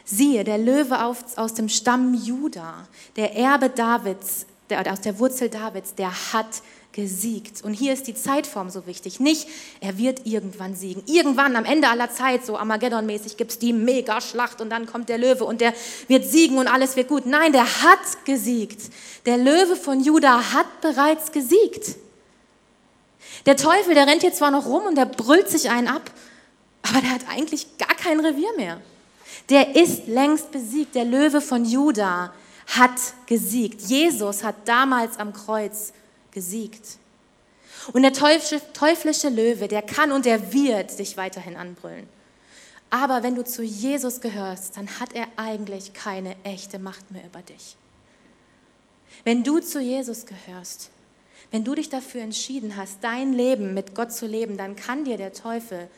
Siehe, 0.04 0.44
der 0.44 0.58
Löwe 0.58 1.04
aus 1.04 1.54
dem 1.54 1.68
Stamm 1.68 2.14
Juda, 2.14 2.86
der 3.16 3.36
Erbe 3.36 3.70
Davids, 3.70 4.46
der, 4.68 4.92
aus 4.92 5.00
der 5.00 5.18
Wurzel 5.18 5.48
Davids, 5.48 5.94
der 5.94 6.10
hat 6.32 6.62
gesiegt. 6.92 7.62
Und 7.62 7.72
hier 7.72 7.92
ist 7.92 8.06
die 8.06 8.14
Zeitform 8.14 8.70
so 8.70 8.86
wichtig. 8.86 9.18
Nicht, 9.18 9.48
er 9.80 9.98
wird 9.98 10.26
irgendwann 10.26 10.74
siegen. 10.74 11.02
Irgendwann 11.06 11.56
am 11.56 11.64
Ende 11.64 11.88
aller 11.88 12.10
Zeit, 12.10 12.44
so 12.44 12.56
Armageddon-mäßig, 12.56 13.36
gibt 13.36 13.52
es 13.52 13.58
die 13.58 13.72
Megaschlacht 13.72 14.60
und 14.60 14.70
dann 14.70 14.86
kommt 14.86 15.08
der 15.08 15.18
Löwe 15.18 15.44
und 15.44 15.60
der 15.60 15.72
wird 16.08 16.24
siegen 16.24 16.58
und 16.58 16.68
alles 16.68 16.96
wird 16.96 17.08
gut. 17.08 17.26
Nein, 17.26 17.52
der 17.52 17.64
hat 17.64 18.24
gesiegt. 18.24 18.90
Der 19.26 19.38
Löwe 19.38 19.76
von 19.76 20.00
Juda 20.00 20.52
hat 20.52 20.80
bereits 20.80 21.32
gesiegt. 21.32 21.96
Der 23.46 23.56
Teufel, 23.56 23.94
der 23.94 24.06
rennt 24.06 24.22
hier 24.22 24.32
zwar 24.32 24.50
noch 24.50 24.66
rum 24.66 24.84
und 24.84 24.96
der 24.96 25.06
brüllt 25.06 25.48
sich 25.48 25.70
einen 25.70 25.88
ab, 25.88 26.10
aber 26.82 27.00
der 27.00 27.10
hat 27.10 27.22
eigentlich 27.28 27.78
gar 27.78 27.94
kein 27.96 28.20
Revier 28.20 28.50
mehr. 28.56 28.80
Der 29.48 29.74
ist 29.76 30.06
längst 30.06 30.50
besiegt. 30.52 30.94
Der 30.94 31.04
Löwe 31.04 31.40
von 31.40 31.64
Juda 31.64 32.32
hat 32.66 32.90
gesiegt. 33.26 33.80
Jesus 33.82 34.44
hat 34.44 34.54
damals 34.66 35.18
am 35.18 35.32
Kreuz 35.32 35.92
gesiegt. 36.32 36.98
Und 37.92 38.02
der 38.02 38.12
teuflische 38.12 39.28
Löwe, 39.28 39.68
der 39.68 39.82
kann 39.82 40.12
und 40.12 40.24
der 40.24 40.52
wird 40.52 40.98
dich 40.98 41.16
weiterhin 41.16 41.56
anbrüllen. 41.56 42.08
Aber 42.90 43.22
wenn 43.22 43.34
du 43.34 43.42
zu 43.42 43.62
Jesus 43.62 44.20
gehörst, 44.20 44.76
dann 44.76 45.00
hat 45.00 45.14
er 45.14 45.26
eigentlich 45.36 45.94
keine 45.94 46.36
echte 46.44 46.78
Macht 46.78 47.10
mehr 47.10 47.24
über 47.24 47.40
dich. 47.40 47.76
Wenn 49.24 49.44
du 49.44 49.60
zu 49.60 49.80
Jesus 49.80 50.26
gehörst, 50.26 50.90
wenn 51.50 51.64
du 51.64 51.74
dich 51.74 51.88
dafür 51.88 52.22
entschieden 52.22 52.76
hast, 52.76 52.98
dein 53.02 53.32
Leben 53.32 53.74
mit 53.74 53.94
Gott 53.94 54.12
zu 54.12 54.26
leben, 54.26 54.56
dann 54.56 54.76
kann 54.76 55.04
dir 55.04 55.16
der 55.16 55.32
Teufel 55.32 55.88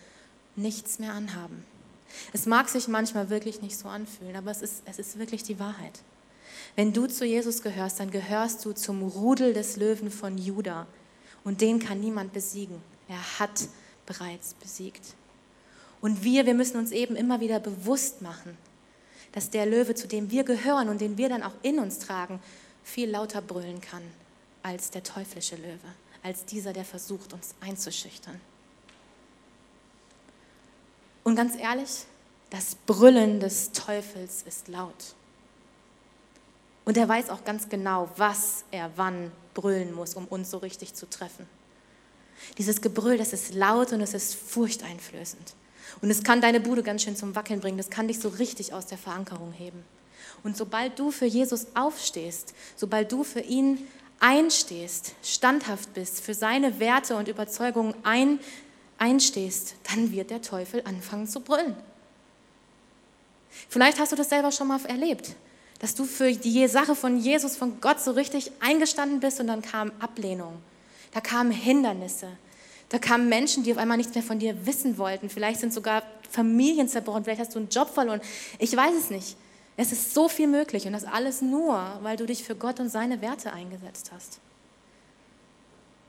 nichts 0.56 0.98
mehr 0.98 1.12
anhaben. 1.12 1.64
Es 2.32 2.46
mag 2.46 2.68
sich 2.68 2.86
manchmal 2.86 3.28
wirklich 3.28 3.60
nicht 3.60 3.76
so 3.76 3.88
anfühlen, 3.88 4.36
aber 4.36 4.50
es 4.50 4.62
ist, 4.62 4.82
es 4.86 4.98
ist 4.98 5.18
wirklich 5.18 5.42
die 5.42 5.58
Wahrheit. 5.58 6.00
Wenn 6.76 6.92
du 6.92 7.06
zu 7.06 7.24
Jesus 7.24 7.62
gehörst, 7.62 8.00
dann 8.00 8.10
gehörst 8.10 8.64
du 8.64 8.72
zum 8.72 9.02
Rudel 9.02 9.54
des 9.54 9.76
Löwen 9.76 10.10
von 10.10 10.38
Juda. 10.38 10.86
Und 11.44 11.60
den 11.60 11.78
kann 11.78 12.00
niemand 12.00 12.32
besiegen. 12.32 12.80
Er 13.08 13.38
hat 13.38 13.68
bereits 14.06 14.54
besiegt. 14.54 15.14
Und 16.00 16.24
wir, 16.24 16.46
wir 16.46 16.54
müssen 16.54 16.78
uns 16.78 16.90
eben 16.90 17.16
immer 17.16 17.40
wieder 17.40 17.60
bewusst 17.60 18.22
machen, 18.22 18.56
dass 19.32 19.50
der 19.50 19.66
Löwe, 19.66 19.94
zu 19.94 20.06
dem 20.06 20.30
wir 20.30 20.44
gehören 20.44 20.88
und 20.88 21.00
den 21.00 21.16
wir 21.16 21.28
dann 21.28 21.42
auch 21.42 21.54
in 21.62 21.78
uns 21.78 21.98
tragen, 21.98 22.40
viel 22.82 23.10
lauter 23.10 23.40
brüllen 23.40 23.80
kann 23.80 24.02
als 24.62 24.90
der 24.90 25.02
teuflische 25.02 25.56
Löwe, 25.56 25.78
als 26.22 26.44
dieser, 26.44 26.72
der 26.72 26.84
versucht, 26.84 27.32
uns 27.32 27.54
einzuschüchtern. 27.60 28.40
Und 31.22 31.36
ganz 31.36 31.56
ehrlich, 31.56 32.04
das 32.50 32.74
Brüllen 32.74 33.40
des 33.40 33.72
Teufels 33.72 34.42
ist 34.42 34.68
laut. 34.68 35.14
Und 36.84 36.96
er 36.96 37.08
weiß 37.08 37.30
auch 37.30 37.44
ganz 37.44 37.68
genau, 37.68 38.10
was 38.16 38.64
er 38.70 38.90
wann 38.96 39.32
brüllen 39.54 39.94
muss, 39.94 40.14
um 40.14 40.26
uns 40.26 40.50
so 40.50 40.58
richtig 40.58 40.94
zu 40.94 41.08
treffen. 41.08 41.46
Dieses 42.58 42.82
Gebrüll, 42.82 43.16
das 43.16 43.32
ist 43.32 43.54
laut 43.54 43.92
und 43.92 44.00
es 44.00 44.12
ist 44.12 44.34
furchteinflößend. 44.34 45.54
Und 46.02 46.10
es 46.10 46.22
kann 46.22 46.40
deine 46.40 46.60
Bude 46.60 46.82
ganz 46.82 47.02
schön 47.02 47.16
zum 47.16 47.34
Wackeln 47.34 47.60
bringen. 47.60 47.78
Das 47.78 47.90
kann 47.90 48.08
dich 48.08 48.18
so 48.18 48.28
richtig 48.28 48.72
aus 48.72 48.86
der 48.86 48.98
Verankerung 48.98 49.52
heben. 49.52 49.84
Und 50.42 50.56
sobald 50.56 50.98
du 50.98 51.10
für 51.10 51.26
Jesus 51.26 51.68
aufstehst, 51.74 52.54
sobald 52.76 53.12
du 53.12 53.24
für 53.24 53.40
ihn 53.40 53.78
einstehst, 54.20 55.14
standhaft 55.22 55.94
bist, 55.94 56.20
für 56.20 56.34
seine 56.34 56.80
Werte 56.80 57.16
und 57.16 57.28
Überzeugungen 57.28 57.94
ein, 58.02 58.40
einstehst, 58.98 59.76
dann 59.90 60.12
wird 60.12 60.30
der 60.30 60.42
Teufel 60.42 60.82
anfangen 60.84 61.26
zu 61.26 61.40
brüllen. 61.40 61.76
Vielleicht 63.68 63.98
hast 63.98 64.12
du 64.12 64.16
das 64.16 64.28
selber 64.28 64.50
schon 64.50 64.68
mal 64.68 64.84
erlebt 64.86 65.34
dass 65.84 65.94
du 65.94 66.06
für 66.06 66.32
die 66.32 66.66
Sache 66.66 66.96
von 66.96 67.18
Jesus, 67.18 67.58
von 67.58 67.78
Gott 67.82 68.00
so 68.00 68.12
richtig 68.12 68.50
eingestanden 68.58 69.20
bist 69.20 69.38
und 69.38 69.48
dann 69.48 69.60
kam 69.60 69.92
Ablehnung. 70.00 70.54
Da 71.12 71.20
kamen 71.20 71.50
Hindernisse. 71.50 72.28
Da 72.88 72.98
kamen 72.98 73.28
Menschen, 73.28 73.64
die 73.64 73.72
auf 73.72 73.76
einmal 73.76 73.98
nichts 73.98 74.14
mehr 74.14 74.24
von 74.24 74.38
dir 74.38 74.64
wissen 74.64 74.96
wollten. 74.96 75.28
Vielleicht 75.28 75.60
sind 75.60 75.74
sogar 75.74 76.02
Familien 76.30 76.88
zerbrochen. 76.88 77.24
Vielleicht 77.24 77.42
hast 77.42 77.54
du 77.54 77.58
einen 77.58 77.68
Job 77.68 77.90
verloren. 77.90 78.22
Ich 78.58 78.74
weiß 78.74 78.94
es 78.98 79.10
nicht. 79.10 79.36
Es 79.76 79.92
ist 79.92 80.14
so 80.14 80.26
viel 80.26 80.46
möglich 80.46 80.86
und 80.86 80.94
das 80.94 81.04
alles 81.04 81.42
nur, 81.42 81.98
weil 82.00 82.16
du 82.16 82.24
dich 82.24 82.44
für 82.44 82.54
Gott 82.54 82.80
und 82.80 82.88
seine 82.88 83.20
Werte 83.20 83.52
eingesetzt 83.52 84.10
hast. 84.10 84.38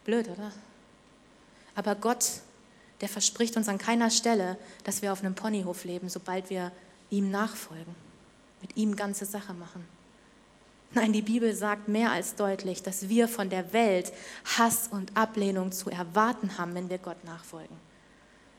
Blöd, 0.05 0.29
oder? 0.29 0.53
Aber 1.75 1.95
Gott, 1.95 2.25
der 3.01 3.09
verspricht 3.09 3.57
uns 3.57 3.67
an 3.67 3.77
keiner 3.77 4.09
Stelle, 4.09 4.55
dass 4.85 5.01
wir 5.01 5.11
auf 5.11 5.19
einem 5.19 5.35
Ponyhof 5.35 5.83
leben, 5.83 6.07
sobald 6.07 6.49
wir 6.49 6.71
ihm 7.09 7.29
nachfolgen 7.29 8.04
mit 8.65 8.77
ihm 8.77 8.95
ganze 8.95 9.25
Sache 9.25 9.53
machen. 9.53 9.85
Nein, 10.95 11.13
die 11.13 11.21
Bibel 11.21 11.53
sagt 11.53 11.87
mehr 11.87 12.09
als 12.11 12.33
deutlich, 12.33 12.81
dass 12.81 13.09
wir 13.09 13.27
von 13.27 13.51
der 13.51 13.73
Welt 13.73 14.11
Hass 14.57 14.87
und 14.89 15.15
Ablehnung 15.15 15.71
zu 15.71 15.91
erwarten 15.91 16.57
haben, 16.57 16.73
wenn 16.73 16.89
wir 16.89 16.97
Gott 16.97 17.23
nachfolgen, 17.25 17.77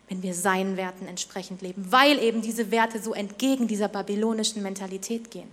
wenn 0.09 0.23
wir 0.23 0.33
seinen 0.33 0.77
Werten 0.77 1.09
entsprechend 1.09 1.61
leben, 1.61 1.91
weil 1.91 2.23
eben 2.23 2.41
diese 2.41 2.71
Werte 2.71 3.03
so 3.03 3.15
entgegen 3.15 3.67
dieser 3.67 3.89
babylonischen 3.89 4.63
Mentalität 4.63 5.33
gehen, 5.33 5.49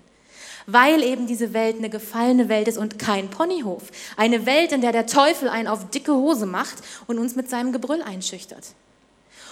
weil 0.68 1.02
eben 1.02 1.26
diese 1.26 1.54
Welt 1.54 1.78
eine 1.78 1.90
gefallene 1.90 2.48
Welt 2.48 2.68
ist 2.68 2.78
und 2.78 3.00
kein 3.00 3.32
Ponyhof, 3.32 3.90
eine 4.18 4.46
Welt, 4.46 4.72
in 4.72 4.82
der 4.82 4.92
der 4.92 5.08
Teufel 5.08 5.50
einen 5.50 5.68
auf 5.68 5.90
dicke 5.90 6.14
Hose 6.14 6.46
macht 6.46 6.76
und 7.08 7.18
uns 7.18 7.36
mit 7.36 7.50
seinem 7.50 7.72
Gebrüll 7.72 8.04
einschüchtert. 8.04 8.76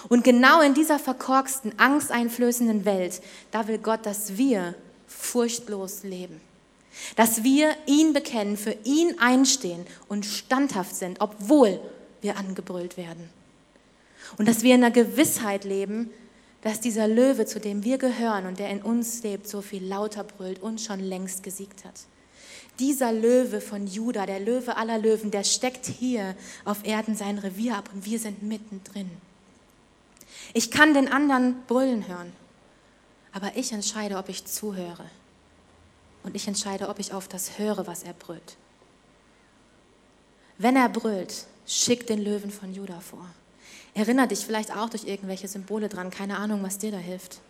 Und 0.08 0.22
genau 0.22 0.60
in 0.60 0.74
dieser 0.74 0.98
verkorksten, 0.98 1.76
angsteinflößenden 1.78 2.84
Welt, 2.84 3.20
da 3.50 3.68
will 3.68 3.78
Gott, 3.78 4.06
dass 4.06 4.36
wir 4.36 4.74
furchtlos 5.12 6.02
leben. 6.02 6.40
Dass 7.16 7.42
wir 7.42 7.74
ihn 7.86 8.12
bekennen, 8.12 8.56
für 8.56 8.76
ihn 8.84 9.18
einstehen 9.18 9.86
und 10.08 10.26
standhaft 10.26 10.94
sind, 10.94 11.20
obwohl 11.20 11.80
wir 12.20 12.36
angebrüllt 12.36 12.96
werden. 12.96 13.28
Und 14.38 14.48
dass 14.48 14.62
wir 14.62 14.74
in 14.74 14.82
der 14.82 14.90
Gewissheit 14.90 15.64
leben, 15.64 16.10
dass 16.62 16.80
dieser 16.80 17.08
Löwe, 17.08 17.44
zu 17.44 17.60
dem 17.60 17.84
wir 17.84 17.98
gehören 17.98 18.46
und 18.46 18.58
der 18.58 18.70
in 18.70 18.82
uns 18.82 19.22
lebt, 19.22 19.48
so 19.48 19.62
viel 19.62 19.84
lauter 19.84 20.24
brüllt 20.24 20.62
und 20.62 20.80
schon 20.80 21.00
längst 21.00 21.42
gesiegt 21.42 21.84
hat. 21.84 21.94
Dieser 22.78 23.12
Löwe 23.12 23.60
von 23.60 23.86
Juda, 23.86 24.26
der 24.26 24.40
Löwe 24.40 24.76
aller 24.76 24.98
Löwen, 24.98 25.30
der 25.30 25.44
steckt 25.44 25.86
hier 25.86 26.34
auf 26.64 26.84
Erden 26.84 27.16
sein 27.16 27.38
Revier 27.38 27.76
ab 27.76 27.90
und 27.92 28.06
wir 28.06 28.18
sind 28.18 28.42
mittendrin. 28.42 29.10
Ich 30.54 30.70
kann 30.70 30.94
den 30.94 31.08
anderen 31.08 31.56
brüllen 31.66 32.06
hören, 32.08 32.32
aber 33.32 33.56
ich 33.56 33.72
entscheide, 33.72 34.16
ob 34.16 34.28
ich 34.28 34.44
zuhöre. 34.44 35.04
Und 36.22 36.36
ich 36.36 36.46
entscheide, 36.46 36.88
ob 36.88 36.98
ich 36.98 37.12
auf 37.12 37.28
das 37.28 37.58
höre, 37.58 37.86
was 37.86 38.02
er 38.02 38.12
brüllt. 38.12 38.56
Wenn 40.58 40.76
er 40.76 40.88
brüllt, 40.88 41.46
schick 41.66 42.06
den 42.06 42.22
Löwen 42.22 42.50
von 42.50 42.72
Juda 42.72 43.00
vor. 43.00 43.26
Erinnere 43.94 44.28
dich 44.28 44.40
vielleicht 44.40 44.74
auch 44.74 44.88
durch 44.88 45.04
irgendwelche 45.04 45.48
Symbole 45.48 45.88
dran, 45.88 46.10
keine 46.10 46.38
Ahnung, 46.38 46.62
was 46.62 46.78
dir 46.78 46.92
da 46.92 46.98
hilft. 46.98 47.40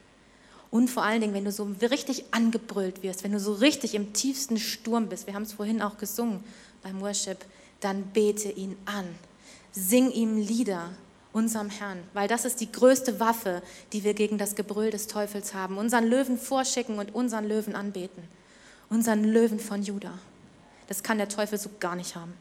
Und 0.71 0.88
vor 0.88 1.03
allen 1.03 1.21
Dingen, 1.21 1.35
wenn 1.35 1.45
du 1.45 1.53
so 1.53 1.71
richtig 1.83 2.25
angebrüllt 2.31 3.03
wirst, 3.03 3.25
wenn 3.25 3.33
du 3.33 3.40
so 3.40 3.53
richtig 3.53 3.95
im 3.95 4.14
tiefsten 4.14 4.59
Sturm 4.59 5.09
bist, 5.09 5.27
wir 5.27 5.35
haben 5.35 5.42
es 5.42 5.53
vorhin 5.53 5.83
auch 5.83 5.99
gesungen 5.99 6.42
beim 6.83 7.01
Worship, 7.03 7.45
dann 7.81 8.05
bete 8.05 8.51
ihn 8.51 8.77
an. 8.87 9.07
Sing 9.73 10.11
ihm 10.11 10.38
Lieder, 10.38 10.90
unserem 11.33 11.71
Herrn, 11.71 11.99
weil 12.12 12.29
das 12.29 12.45
ist 12.45 12.61
die 12.61 12.71
größte 12.71 13.18
Waffe, 13.21 13.62
die 13.92 14.05
wir 14.05 14.14
gegen 14.14 14.38
das 14.38 14.55
Gebrüll 14.55 14.90
des 14.90 15.07
Teufels 15.07 15.55
haben. 15.55 15.79
Unseren 15.79 16.07
Löwen 16.07 16.38
vorschicken 16.38 16.99
und 16.99 17.14
unseren 17.14 17.47
Löwen 17.47 17.75
anbeten. 17.75 18.23
Unseren 18.90 19.25
Löwen 19.25 19.59
von 19.59 19.83
Juda. 19.83 20.18
Das 20.88 21.03
kann 21.03 21.18
der 21.18 21.29
Teufel 21.29 21.59
so 21.59 21.71
gar 21.81 21.97
nicht 21.97 22.16
haben. 22.16 22.35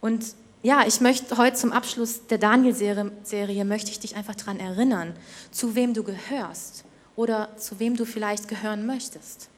Und 0.00 0.34
ja, 0.62 0.84
ich 0.86 1.00
möchte 1.00 1.38
heute 1.38 1.56
zum 1.56 1.72
Abschluss 1.72 2.26
der 2.26 2.38
Daniel-Serie, 2.38 3.64
möchte 3.64 3.90
ich 3.90 4.00
dich 4.00 4.16
einfach 4.16 4.34
daran 4.34 4.60
erinnern, 4.60 5.14
zu 5.50 5.74
wem 5.74 5.94
du 5.94 6.02
gehörst 6.02 6.84
oder 7.16 7.56
zu 7.56 7.78
wem 7.80 7.96
du 7.96 8.04
vielleicht 8.04 8.48
gehören 8.48 8.84
möchtest. 8.84 9.48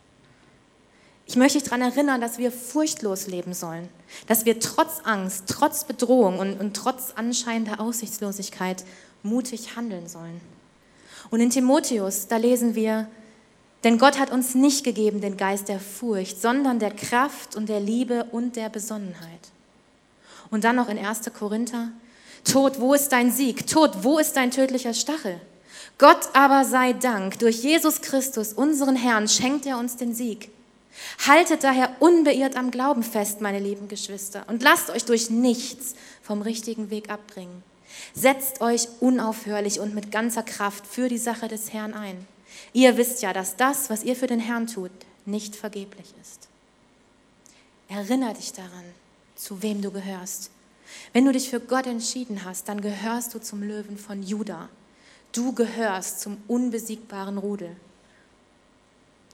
Ich 1.30 1.36
möchte 1.36 1.60
dich 1.60 1.68
daran 1.68 1.82
erinnern, 1.82 2.20
dass 2.20 2.38
wir 2.38 2.50
furchtlos 2.50 3.28
leben 3.28 3.54
sollen, 3.54 3.88
dass 4.26 4.46
wir 4.46 4.58
trotz 4.58 5.02
Angst, 5.04 5.44
trotz 5.46 5.84
Bedrohung 5.84 6.40
und, 6.40 6.58
und 6.58 6.74
trotz 6.74 7.12
anscheinender 7.14 7.78
Aussichtslosigkeit 7.78 8.82
mutig 9.22 9.76
handeln 9.76 10.08
sollen. 10.08 10.40
Und 11.30 11.38
in 11.38 11.50
Timotheus, 11.50 12.26
da 12.26 12.36
lesen 12.36 12.74
wir, 12.74 13.06
denn 13.84 13.96
Gott 13.98 14.18
hat 14.18 14.32
uns 14.32 14.56
nicht 14.56 14.82
gegeben 14.82 15.20
den 15.20 15.36
Geist 15.36 15.68
der 15.68 15.78
Furcht, 15.78 16.42
sondern 16.42 16.80
der 16.80 16.90
Kraft 16.90 17.54
und 17.54 17.68
der 17.68 17.78
Liebe 17.78 18.24
und 18.32 18.56
der 18.56 18.68
Besonnenheit. 18.68 19.52
Und 20.50 20.64
dann 20.64 20.74
noch 20.74 20.88
in 20.88 20.98
1. 20.98 21.20
Korinther, 21.32 21.92
Tod, 22.42 22.80
wo 22.80 22.92
ist 22.92 23.10
dein 23.10 23.30
Sieg? 23.30 23.68
Tod, 23.68 24.02
wo 24.02 24.18
ist 24.18 24.36
dein 24.36 24.50
tödlicher 24.50 24.94
Stachel? 24.94 25.40
Gott 25.96 26.30
aber 26.32 26.64
sei 26.64 26.92
Dank, 26.92 27.38
durch 27.38 27.62
Jesus 27.62 28.00
Christus, 28.00 28.52
unseren 28.52 28.96
Herrn, 28.96 29.28
schenkt 29.28 29.64
er 29.64 29.78
uns 29.78 29.94
den 29.94 30.12
Sieg. 30.12 30.50
Haltet 31.26 31.64
daher 31.64 31.96
unbeirrt 32.00 32.57
am 32.57 32.70
Glauben 32.70 33.03
fest, 33.03 33.40
meine 33.40 33.59
lieben 33.59 33.88
Geschwister, 33.88 34.44
und 34.48 34.62
lasst 34.62 34.90
euch 34.90 35.05
durch 35.05 35.31
nichts 35.31 35.94
vom 36.22 36.42
richtigen 36.42 36.90
Weg 36.90 37.11
abbringen. 37.11 37.62
Setzt 38.14 38.61
euch 38.61 38.88
unaufhörlich 39.00 39.81
und 39.81 39.94
mit 39.94 40.11
ganzer 40.11 40.42
Kraft 40.42 40.87
für 40.87 41.09
die 41.09 41.18
Sache 41.18 41.48
des 41.48 41.72
Herrn 41.72 41.94
ein. 41.94 42.26
Ihr 42.72 42.96
wisst 42.96 43.22
ja, 43.22 43.33
dass 43.33 43.57
das, 43.57 43.90
was 43.90 44.05
ihr 44.05 44.16
für 44.16 44.26
den 44.26 44.40
Herrn 44.40 44.66
tut, 44.66 44.90
nicht 45.26 45.57
vergeblich 45.57 46.12
ist. 46.20 46.48
Erinnere 47.88 48.35
dich 48.35 48.53
daran, 48.53 48.85
zu 49.35 49.62
wem 49.62 49.83
du 49.83 49.90
gehörst. 49.90 50.50
Wenn 51.12 51.24
du 51.24 51.33
dich 51.33 51.50
für 51.50 51.61
Gott 51.61 51.87
entschieden 51.87 52.44
hast, 52.44 52.68
dann 52.68 52.81
gehörst 52.81 53.35
du 53.35 53.40
zum 53.40 53.62
Löwen 53.62 53.98
von 53.98 54.22
Juda. 54.22 54.68
Du 55.33 55.53
gehörst 55.53 56.20
zum 56.20 56.38
unbesiegbaren 56.48 57.38
Rudel. 57.38 57.76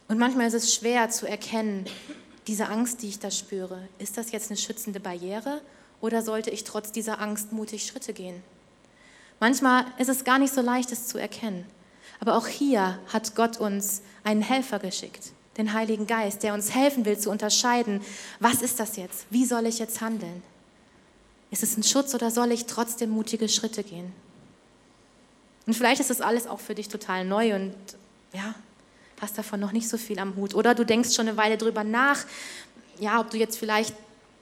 Und 0.08 0.18
manchmal 0.18 0.46
ist 0.46 0.54
es 0.54 0.74
schwer 0.74 1.10
zu 1.10 1.26
erkennen, 1.26 1.84
diese 2.46 2.68
Angst, 2.68 3.02
die 3.02 3.08
ich 3.08 3.18
da 3.18 3.30
spüre, 3.30 3.88
ist 3.98 4.16
das 4.16 4.30
jetzt 4.30 4.50
eine 4.50 4.56
schützende 4.56 5.00
Barriere 5.00 5.60
oder 6.00 6.22
sollte 6.22 6.50
ich 6.50 6.64
trotz 6.64 6.92
dieser 6.92 7.20
Angst 7.20 7.52
mutig 7.52 7.86
Schritte 7.86 8.12
gehen? 8.12 8.42
Manchmal 9.40 9.84
ist 9.98 10.08
es 10.08 10.24
gar 10.24 10.38
nicht 10.38 10.54
so 10.54 10.60
leicht, 10.60 10.92
es 10.92 11.08
zu 11.08 11.18
erkennen. 11.18 11.66
Aber 12.20 12.36
auch 12.36 12.46
hier 12.46 12.98
hat 13.12 13.34
Gott 13.34 13.58
uns 13.58 14.02
einen 14.22 14.42
Helfer 14.42 14.78
geschickt 14.78 15.32
den 15.56 15.72
Heiligen 15.72 16.06
Geist, 16.06 16.42
der 16.42 16.54
uns 16.54 16.74
helfen 16.74 17.04
will 17.04 17.18
zu 17.18 17.30
unterscheiden, 17.30 18.00
was 18.40 18.62
ist 18.62 18.78
das 18.78 18.96
jetzt? 18.96 19.26
Wie 19.30 19.44
soll 19.44 19.66
ich 19.66 19.78
jetzt 19.78 20.00
handeln? 20.00 20.42
Ist 21.50 21.62
es 21.62 21.76
ein 21.76 21.82
Schutz 21.82 22.14
oder 22.14 22.30
soll 22.30 22.52
ich 22.52 22.66
trotzdem 22.66 23.10
mutige 23.10 23.48
Schritte 23.48 23.82
gehen? 23.82 24.12
Und 25.66 25.74
vielleicht 25.74 26.00
ist 26.00 26.10
das 26.10 26.20
alles 26.20 26.46
auch 26.46 26.60
für 26.60 26.74
dich 26.74 26.88
total 26.88 27.24
neu 27.24 27.54
und 27.54 27.74
ja, 28.32 28.54
hast 29.20 29.38
davon 29.38 29.60
noch 29.60 29.72
nicht 29.72 29.88
so 29.88 29.96
viel 29.96 30.18
am 30.18 30.36
Hut. 30.36 30.54
Oder 30.54 30.74
du 30.74 30.84
denkst 30.84 31.14
schon 31.14 31.28
eine 31.28 31.36
Weile 31.36 31.56
drüber 31.56 31.84
nach, 31.84 32.24
ja, 32.98 33.20
ob 33.20 33.30
du 33.30 33.36
jetzt 33.36 33.58
vielleicht 33.58 33.94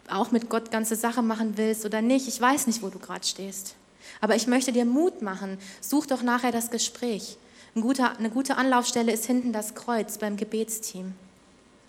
auch 0.08 0.30
mit 0.30 0.48
Gott 0.48 0.70
ganze 0.70 0.96
Sache 0.96 1.22
machen 1.22 1.56
willst 1.56 1.84
oder 1.84 2.02
nicht. 2.02 2.28
Ich 2.28 2.40
weiß 2.40 2.66
nicht, 2.66 2.82
wo 2.82 2.88
du 2.88 2.98
gerade 2.98 3.24
stehst. 3.24 3.74
Aber 4.20 4.36
ich 4.36 4.46
möchte 4.46 4.72
dir 4.72 4.84
Mut 4.84 5.22
machen. 5.22 5.58
Such 5.80 6.06
doch 6.06 6.22
nachher 6.22 6.52
das 6.52 6.70
Gespräch. 6.70 7.36
Ein 7.74 7.82
guter, 7.82 8.16
eine 8.18 8.30
gute 8.30 8.56
Anlaufstelle 8.56 9.12
ist 9.12 9.26
hinten 9.26 9.52
das 9.52 9.74
Kreuz 9.74 10.18
beim 10.18 10.36
Gebetsteam. 10.36 11.14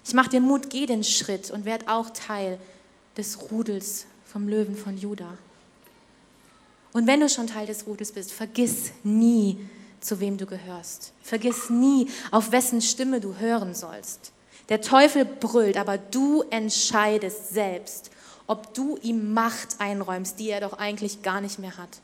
Ich 0.05 0.13
mache 0.13 0.29
dir 0.29 0.41
Mut, 0.41 0.69
geh 0.69 0.85
den 0.85 1.03
Schritt 1.03 1.51
und 1.51 1.65
werd 1.65 1.87
auch 1.87 2.09
Teil 2.11 2.59
des 3.17 3.51
Rudels 3.51 4.05
vom 4.25 4.47
Löwen 4.47 4.75
von 4.75 4.97
Juda. 4.97 5.37
Und 6.93 7.07
wenn 7.07 7.19
du 7.19 7.29
schon 7.29 7.47
Teil 7.47 7.67
des 7.67 7.87
Rudels 7.87 8.11
bist, 8.11 8.31
vergiss 8.31 8.91
nie, 9.03 9.57
zu 10.05 10.19
wem 10.19 10.37
du 10.37 10.45
gehörst. 10.45 11.13
Vergiss 11.21 11.69
nie, 11.69 12.09
auf 12.31 12.51
wessen 12.51 12.81
Stimme 12.81 13.19
du 13.19 13.35
hören 13.37 13.73
sollst. 13.73 14.31
Der 14.69 14.81
Teufel 14.81 15.25
brüllt, 15.25 15.77
aber 15.77 15.97
du 15.97 16.43
entscheidest 16.49 17.49
selbst, 17.49 18.11
ob 18.47 18.73
du 18.73 18.97
ihm 19.01 19.33
Macht 19.33 19.79
einräumst, 19.79 20.39
die 20.39 20.49
er 20.49 20.61
doch 20.61 20.73
eigentlich 20.73 21.21
gar 21.21 21.41
nicht 21.41 21.59
mehr 21.59 21.77
hat. 21.77 21.99